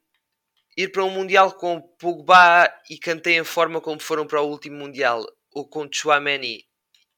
ir 0.78 0.92
para 0.92 1.04
um 1.04 1.10
Mundial 1.10 1.54
com 1.54 1.82
Pogba 1.82 2.72
e 2.90 2.98
Kanté 2.98 3.32
em 3.32 3.44
forma 3.44 3.80
como 3.80 4.00
foram 4.00 4.28
para 4.28 4.42
o 4.42 4.50
último 4.50 4.78
Mundial, 4.78 5.26
ou 5.52 5.68
com 5.68 5.88
Chouameni 5.92 6.66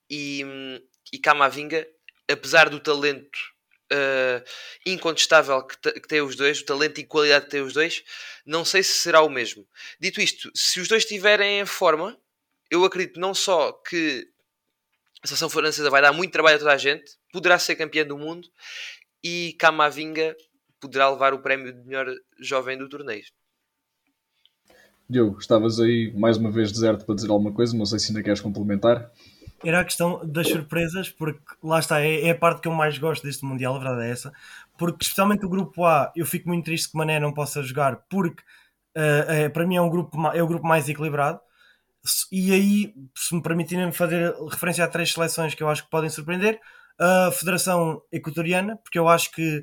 e, 0.09 0.45
e 1.11 1.17
Camavinga, 1.19 1.87
apesar 2.29 2.69
do 2.69 2.79
talento 2.79 3.37
uh, 3.91 4.43
incontestável 4.85 5.65
que, 5.65 5.91
que 5.93 6.07
tem 6.07 6.21
os 6.21 6.35
dois, 6.35 6.59
o 6.59 6.65
talento 6.65 6.99
e 6.99 7.05
qualidade 7.05 7.45
que 7.45 7.51
tem 7.51 7.61
os 7.61 7.73
dois, 7.73 8.03
não 8.45 8.63
sei 8.63 8.83
se 8.83 8.93
será 8.99 9.21
o 9.21 9.29
mesmo. 9.29 9.67
Dito 9.99 10.21
isto, 10.21 10.51
se 10.53 10.79
os 10.79 10.87
dois 10.87 11.03
estiverem 11.03 11.59
em 11.59 11.65
forma, 11.65 12.17
eu 12.69 12.83
acredito 12.83 13.19
não 13.19 13.33
só 13.33 13.71
que 13.71 14.27
a 15.23 15.27
seleção 15.27 15.49
francesa 15.49 15.89
vai 15.89 16.01
dar 16.01 16.13
muito 16.13 16.31
trabalho 16.31 16.57
a 16.57 16.59
toda 16.59 16.73
a 16.73 16.77
gente, 16.77 17.17
poderá 17.31 17.57
ser 17.57 17.75
campeã 17.75 18.05
do 18.05 18.17
mundo 18.17 18.47
e 19.23 19.55
Camavinga 19.59 20.35
poderá 20.79 21.09
levar 21.09 21.33
o 21.33 21.39
prémio 21.39 21.73
de 21.73 21.83
melhor 21.83 22.07
jovem 22.39 22.77
do 22.77 22.89
torneio. 22.89 23.23
Diogo, 25.09 25.39
estavas 25.39 25.79
aí 25.79 26.13
mais 26.15 26.37
uma 26.37 26.51
vez 26.51 26.71
deserto 26.71 27.05
para 27.05 27.15
dizer 27.15 27.29
alguma 27.29 27.53
coisa, 27.53 27.77
não 27.77 27.85
sei 27.85 27.99
se 27.99 28.11
ainda 28.11 28.23
queres 28.23 28.41
complementar 28.41 29.09
era 29.65 29.79
a 29.79 29.83
questão 29.83 30.21
das 30.23 30.47
surpresas, 30.47 31.09
porque 31.09 31.41
lá 31.63 31.79
está, 31.79 31.99
é, 31.99 32.27
é, 32.27 32.29
a 32.29 32.37
parte 32.37 32.61
que 32.61 32.67
eu 32.67 32.71
mais 32.71 32.95
gosto 32.99 33.23
deste 33.23 33.43
Mundial, 33.43 33.75
a 33.75 33.79
verdade 33.79 34.07
é 34.07 34.11
essa. 34.11 34.31
Porque, 34.77 35.03
especialmente 35.03 35.47
o 35.47 35.49
grupo 35.49 35.83
A, 35.83 36.11
eu 36.15 36.27
fico 36.27 36.47
muito 36.47 36.65
triste 36.65 36.91
que 36.91 36.95
Mané 36.95 37.19
não 37.19 37.33
possa 37.33 37.63
jogar, 37.63 38.03
porque 38.07 38.43
Uh, 38.97 39.49
para 39.51 39.67
mim 39.67 39.75
é, 39.75 39.81
um 39.81 39.89
grupo, 39.89 40.17
é 40.29 40.41
o 40.41 40.47
grupo 40.47 40.65
mais 40.65 40.89
equilibrado. 40.89 41.39
E 42.31 42.51
aí, 42.51 42.95
se 43.15 43.35
me 43.35 43.43
permitirem 43.43 43.91
fazer 43.91 44.33
referência 44.49 44.83
a 44.83 44.87
três 44.87 45.11
seleções 45.13 45.53
que 45.53 45.61
eu 45.61 45.69
acho 45.69 45.83
que 45.83 45.89
podem 45.91 46.09
surpreender, 46.09 46.59
a 46.99 47.31
Federação 47.31 48.01
Equatoriana, 48.11 48.77
porque 48.77 48.97
eu 48.97 49.07
acho 49.07 49.31
que 49.31 49.61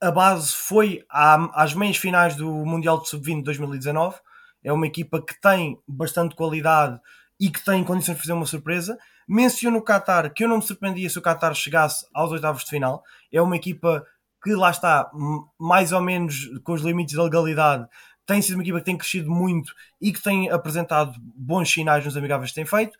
a 0.00 0.10
base 0.10 0.52
foi 0.52 1.04
às 1.08 1.74
meias 1.74 1.98
finais 1.98 2.34
do 2.34 2.48
Mundial 2.64 3.00
de 3.00 3.08
Sub-20 3.08 3.36
de 3.36 3.42
2019. 3.42 4.16
É 4.64 4.72
uma 4.72 4.86
equipa 4.86 5.20
que 5.20 5.38
tem 5.40 5.78
bastante 5.86 6.34
qualidade 6.34 6.98
e 7.38 7.50
que 7.50 7.62
tem 7.64 7.84
condições 7.84 8.14
de 8.14 8.22
fazer 8.22 8.32
uma 8.32 8.46
surpresa. 8.46 8.98
Menciono 9.28 9.78
o 9.78 9.84
Qatar, 9.84 10.32
que 10.32 10.44
eu 10.44 10.48
não 10.48 10.56
me 10.56 10.62
surpreendia 10.62 11.08
se 11.08 11.18
o 11.18 11.22
Qatar 11.22 11.54
chegasse 11.54 12.06
aos 12.14 12.32
oitavos 12.32 12.64
de 12.64 12.70
final. 12.70 13.02
É 13.30 13.40
uma 13.42 13.56
equipa 13.56 14.04
que 14.42 14.54
lá 14.54 14.70
está, 14.70 15.10
mais 15.58 15.92
ou 15.92 16.00
menos 16.00 16.48
com 16.64 16.72
os 16.72 16.80
limites 16.80 17.14
da 17.14 17.22
legalidade, 17.22 17.86
tem 18.24 18.40
sido 18.40 18.54
uma 18.54 18.62
equipa 18.62 18.78
que 18.78 18.84
tem 18.84 18.96
crescido 18.96 19.30
muito 19.30 19.72
e 20.00 20.12
que 20.12 20.22
tem 20.22 20.50
apresentado 20.50 21.12
bons 21.36 21.70
sinais 21.70 22.04
nos 22.04 22.16
amigáveis 22.16 22.50
que 22.50 22.54
tem 22.54 22.64
feito. 22.64 22.96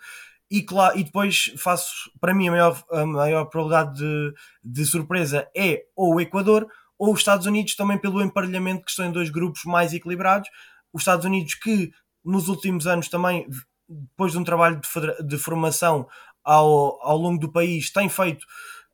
E, 0.51 0.63
claro, 0.63 0.99
e 0.99 1.05
depois 1.05 1.55
faço, 1.57 2.11
para 2.21 2.35
mim, 2.35 2.49
a 2.49 2.51
maior, 2.51 2.85
a 2.91 3.07
maior 3.07 3.45
probabilidade 3.47 3.99
de, 3.99 4.35
de 4.65 4.85
surpresa 4.85 5.49
é 5.57 5.85
ou 5.95 6.17
o 6.17 6.21
Equador 6.21 6.67
ou 7.01 7.15
os 7.15 7.21
Estados 7.21 7.47
Unidos, 7.47 7.75
também 7.75 7.97
pelo 7.97 8.21
emparelhamento 8.21 8.85
que 8.85 8.91
estão 8.91 9.07
em 9.07 9.11
dois 9.11 9.31
grupos 9.31 9.65
mais 9.65 9.95
equilibrados. 9.95 10.51
Os 10.93 11.01
Estados 11.01 11.25
Unidos, 11.25 11.55
que 11.55 11.91
nos 12.23 12.49
últimos 12.49 12.87
anos 12.87 13.09
também, 13.09 13.49
depois 13.89 14.33
de 14.33 14.39
um 14.39 14.45
trabalho 14.45 14.79
de, 14.79 15.27
de 15.27 15.39
formação 15.39 16.07
ao, 16.45 17.03
ao 17.03 17.17
longo 17.17 17.41
do 17.41 17.51
país, 17.51 17.91
tem 17.91 18.07
feito, 18.07 18.45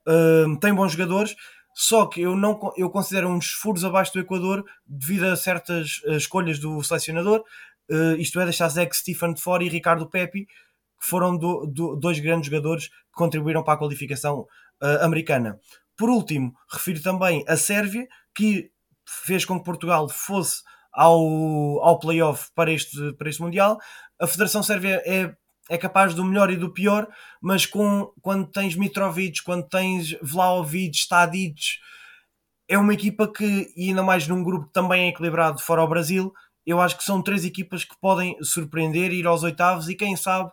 uh, 0.07 0.57
tem 0.61 0.73
bons 0.73 0.93
jogadores 0.93 1.35
só 1.75 2.07
que 2.07 2.23
eu 2.23 2.35
não 2.35 2.59
eu 2.77 2.89
considero 2.89 3.29
uns 3.29 3.49
furos 3.49 3.85
abaixo 3.85 4.15
do 4.15 4.21
Equador 4.21 4.65
devido 4.87 5.25
a 5.25 5.37
certas 5.37 6.01
uh, 6.07 6.13
escolhas 6.13 6.59
do 6.59 6.83
selecionador, 6.83 7.45
uh, 7.91 8.17
isto 8.19 8.41
é, 8.41 8.45
deixar 8.45 8.69
Zé 8.69 8.89
Stephen 8.91 9.35
de 9.35 9.43
fora 9.43 9.63
e 9.63 9.69
Ricardo 9.69 10.09
Pepe, 10.09 10.47
que 10.47 11.07
foram 11.07 11.37
do, 11.37 11.67
do, 11.67 11.97
dois 11.97 12.19
grandes 12.19 12.49
jogadores 12.49 12.89
que 12.89 13.13
contribuíram 13.13 13.63
para 13.63 13.75
a 13.75 13.77
qualificação 13.77 14.47
uh, 14.83 15.05
americana. 15.05 15.61
Por 15.97 16.11
último, 16.11 16.53
refiro 16.71 17.03
também 17.03 17.45
a 17.49 17.57
Sérvia, 17.57 18.07
que 18.35 18.71
fez 19.07 19.45
com 19.45 19.59
que 19.59 19.65
Portugal 19.65 20.09
fosse 20.09 20.63
ao, 20.93 21.21
ao 21.83 21.99
playoff 21.99 22.51
para 22.55 22.73
este, 22.73 23.13
para 23.15 23.29
este 23.29 23.43
Mundial. 23.43 23.79
A 24.21 24.27
Federação 24.27 24.63
Sérvia 24.63 25.03
é 25.07 25.35
é 25.69 25.77
capaz 25.77 26.15
do 26.15 26.25
melhor 26.25 26.51
e 26.51 26.57
do 26.57 26.73
pior, 26.73 27.09
mas 27.41 27.67
com, 27.67 28.13
quando 28.23 28.47
tens 28.47 28.77
Mitrovic, 28.77 29.43
quando 29.43 29.69
tens 29.69 30.17
Vlaovic, 30.23 30.97
Stadic, 30.97 31.79
é 32.69 32.79
uma 32.79 32.95
equipa 32.95 33.31
que, 33.31 33.73
e 33.77 33.89
ainda 33.89 34.03
mais 34.03 34.27
num 34.27 34.43
grupo 34.43 34.67
que 34.67 34.73
também 34.73 35.07
é 35.07 35.09
equilibrado 35.09 35.61
fora 35.61 35.83
o 35.83 35.89
Brasil, 35.89 36.33
eu 36.65 36.81
acho 36.81 36.97
que 36.97 37.05
são 37.05 37.23
três 37.23 37.45
equipas 37.45 37.85
que 37.85 37.99
podem 38.01 38.37
surpreender, 38.43 39.13
ir 39.13 39.27
aos 39.27 39.43
oitavos 39.43 39.89
e 39.89 39.95
quem 39.95 40.17
sabe 40.17 40.51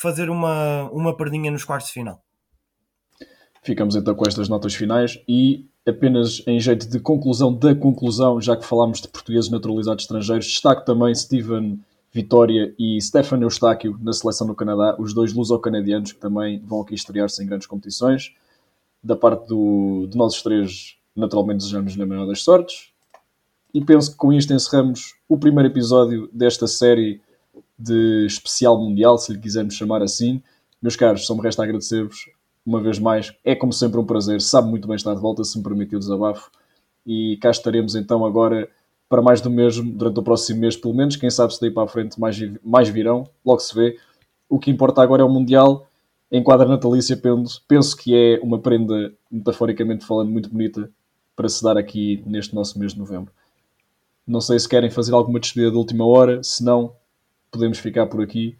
fazer 0.00 0.28
uma, 0.28 0.90
uma 0.90 1.16
perdinha 1.16 1.50
nos 1.50 1.64
quartos 1.64 1.88
de 1.88 1.94
final. 1.94 2.25
Ficamos 3.66 3.96
então 3.96 4.14
com 4.14 4.24
estas 4.28 4.48
notas 4.48 4.76
finais 4.76 5.20
e 5.26 5.66
apenas 5.84 6.40
em 6.46 6.60
jeito 6.60 6.88
de 6.88 7.00
conclusão 7.00 7.52
da 7.52 7.74
conclusão, 7.74 8.40
já 8.40 8.56
que 8.56 8.64
falámos 8.64 9.00
de 9.00 9.08
portugueses 9.08 9.50
naturalizados 9.50 10.04
estrangeiros, 10.04 10.46
destaco 10.46 10.84
também 10.84 11.12
Steven 11.12 11.76
Vitória 12.12 12.72
e 12.78 13.02
Stefan 13.02 13.40
Eustáquio 13.40 13.98
na 14.00 14.12
seleção 14.12 14.46
do 14.46 14.54
Canadá, 14.54 14.94
os 15.00 15.12
dois 15.12 15.32
luso-canadianos 15.32 16.12
que 16.12 16.20
também 16.20 16.60
vão 16.60 16.80
aqui 16.80 16.94
estrear-se 16.94 17.42
em 17.42 17.46
grandes 17.48 17.66
competições. 17.66 18.36
Da 19.02 19.16
parte 19.16 19.48
do, 19.48 20.06
de 20.08 20.16
nós 20.16 20.40
três, 20.44 20.96
naturalmente 21.16 21.58
desejamos-lhe 21.58 22.02
a 22.04 22.06
maior 22.06 22.24
das 22.24 22.44
sortes. 22.44 22.90
E 23.74 23.84
penso 23.84 24.12
que 24.12 24.16
com 24.16 24.32
isto 24.32 24.54
encerramos 24.54 25.16
o 25.28 25.36
primeiro 25.36 25.68
episódio 25.68 26.30
desta 26.32 26.68
série 26.68 27.20
de 27.76 28.26
especial 28.26 28.80
mundial, 28.80 29.18
se 29.18 29.32
lhe 29.32 29.40
quisermos 29.40 29.74
chamar 29.74 30.02
assim. 30.02 30.40
Meus 30.80 30.94
caros, 30.94 31.26
só 31.26 31.34
me 31.34 31.42
resta 31.42 31.64
agradecer-vos 31.64 32.35
uma 32.66 32.80
vez 32.80 32.98
mais. 32.98 33.32
É 33.44 33.54
como 33.54 33.72
sempre 33.72 34.00
um 34.00 34.04
prazer, 34.04 34.40
sabe 34.40 34.68
muito 34.68 34.88
bem 34.88 34.96
estar 34.96 35.14
de 35.14 35.20
volta, 35.20 35.44
se 35.44 35.56
me 35.56 35.62
permitiu 35.62 35.98
o 35.98 36.00
desabafo. 36.00 36.50
E 37.06 37.38
cá 37.40 37.50
estaremos 37.50 37.94
então 37.94 38.26
agora 38.26 38.68
para 39.08 39.22
mais 39.22 39.40
do 39.40 39.48
mesmo 39.48 39.90
durante 39.92 40.18
o 40.18 40.22
próximo 40.22 40.60
mês, 40.60 40.76
pelo 40.76 40.94
menos. 40.94 41.14
Quem 41.14 41.30
sabe 41.30 41.54
se 41.54 41.60
daí 41.60 41.70
para 41.70 41.84
a 41.84 41.88
frente 41.88 42.18
mais, 42.18 42.36
mais 42.64 42.88
virão, 42.88 43.28
logo 43.44 43.60
se 43.60 43.72
vê. 43.72 43.96
O 44.48 44.58
que 44.58 44.70
importa 44.70 45.00
agora 45.00 45.22
é 45.22 45.24
o 45.24 45.28
Mundial. 45.28 45.88
Em 46.30 46.42
quadra 46.42 46.66
natalícia, 46.66 47.16
penso, 47.16 47.62
penso 47.68 47.96
que 47.96 48.12
é 48.12 48.40
uma 48.42 48.58
prenda, 48.58 49.12
metaforicamente 49.30 50.04
falando, 50.04 50.30
muito 50.30 50.50
bonita 50.50 50.90
para 51.36 51.48
se 51.48 51.62
dar 51.62 51.76
aqui 51.76 52.22
neste 52.26 52.52
nosso 52.52 52.78
mês 52.78 52.94
de 52.94 52.98
novembro. 52.98 53.32
Não 54.26 54.40
sei 54.40 54.58
se 54.58 54.68
querem 54.68 54.90
fazer 54.90 55.14
alguma 55.14 55.38
despedida 55.38 55.70
de 55.70 55.76
última 55.76 56.04
hora, 56.04 56.42
se 56.42 56.64
não, 56.64 56.96
podemos 57.48 57.78
ficar 57.78 58.06
por 58.06 58.20
aqui. 58.20 58.58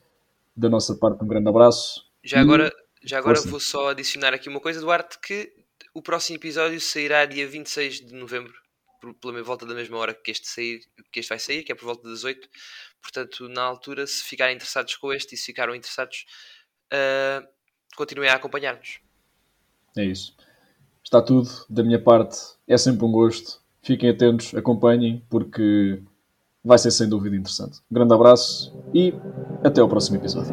Da 0.56 0.68
nossa 0.70 0.94
parte, 0.94 1.22
um 1.22 1.26
grande 1.26 1.48
abraço. 1.48 2.04
Já 2.22 2.40
agora, 2.40 2.72
já 3.06 3.18
agora 3.18 3.40
vou 3.42 3.60
só 3.60 3.90
adicionar 3.90 4.34
aqui 4.34 4.48
uma 4.48 4.60
coisa, 4.60 4.80
Duarte, 4.80 5.18
que 5.20 5.52
o 5.94 6.02
próximo 6.02 6.36
episódio 6.36 6.80
sairá 6.80 7.24
dia 7.24 7.46
26 7.46 8.00
de 8.00 8.14
novembro 8.14 8.52
pela 9.20 9.40
volta 9.42 9.64
da 9.64 9.74
mesma 9.74 9.96
hora 9.96 10.12
que 10.12 10.30
este, 10.30 10.48
sair, 10.48 10.80
que 11.12 11.20
este 11.20 11.28
vai 11.28 11.38
sair, 11.38 11.62
que 11.62 11.70
é 11.70 11.74
por 11.74 11.84
volta 11.84 12.08
das 12.08 12.24
8. 12.24 12.48
Portanto, 13.00 13.48
na 13.48 13.62
altura, 13.62 14.06
se 14.06 14.24
ficarem 14.24 14.56
interessados 14.56 14.96
com 14.96 15.12
este 15.12 15.36
e 15.36 15.38
se 15.38 15.46
ficaram 15.46 15.74
interessados, 15.74 16.26
uh, 16.92 17.46
continuem 17.94 18.28
a 18.28 18.34
acompanhar-nos. 18.34 18.98
É 19.96 20.04
isso. 20.04 20.36
Está 21.04 21.22
tudo 21.22 21.48
da 21.70 21.84
minha 21.84 22.02
parte. 22.02 22.36
É 22.66 22.76
sempre 22.76 23.04
um 23.04 23.12
gosto. 23.12 23.62
Fiquem 23.82 24.10
atentos, 24.10 24.52
acompanhem, 24.52 25.24
porque 25.30 26.02
vai 26.64 26.76
ser 26.76 26.90
sem 26.90 27.08
dúvida 27.08 27.36
interessante. 27.36 27.78
Um 27.88 27.94
grande 27.94 28.12
abraço 28.12 28.76
e 28.92 29.14
até 29.62 29.80
ao 29.80 29.88
próximo 29.88 30.16
episódio. 30.16 30.52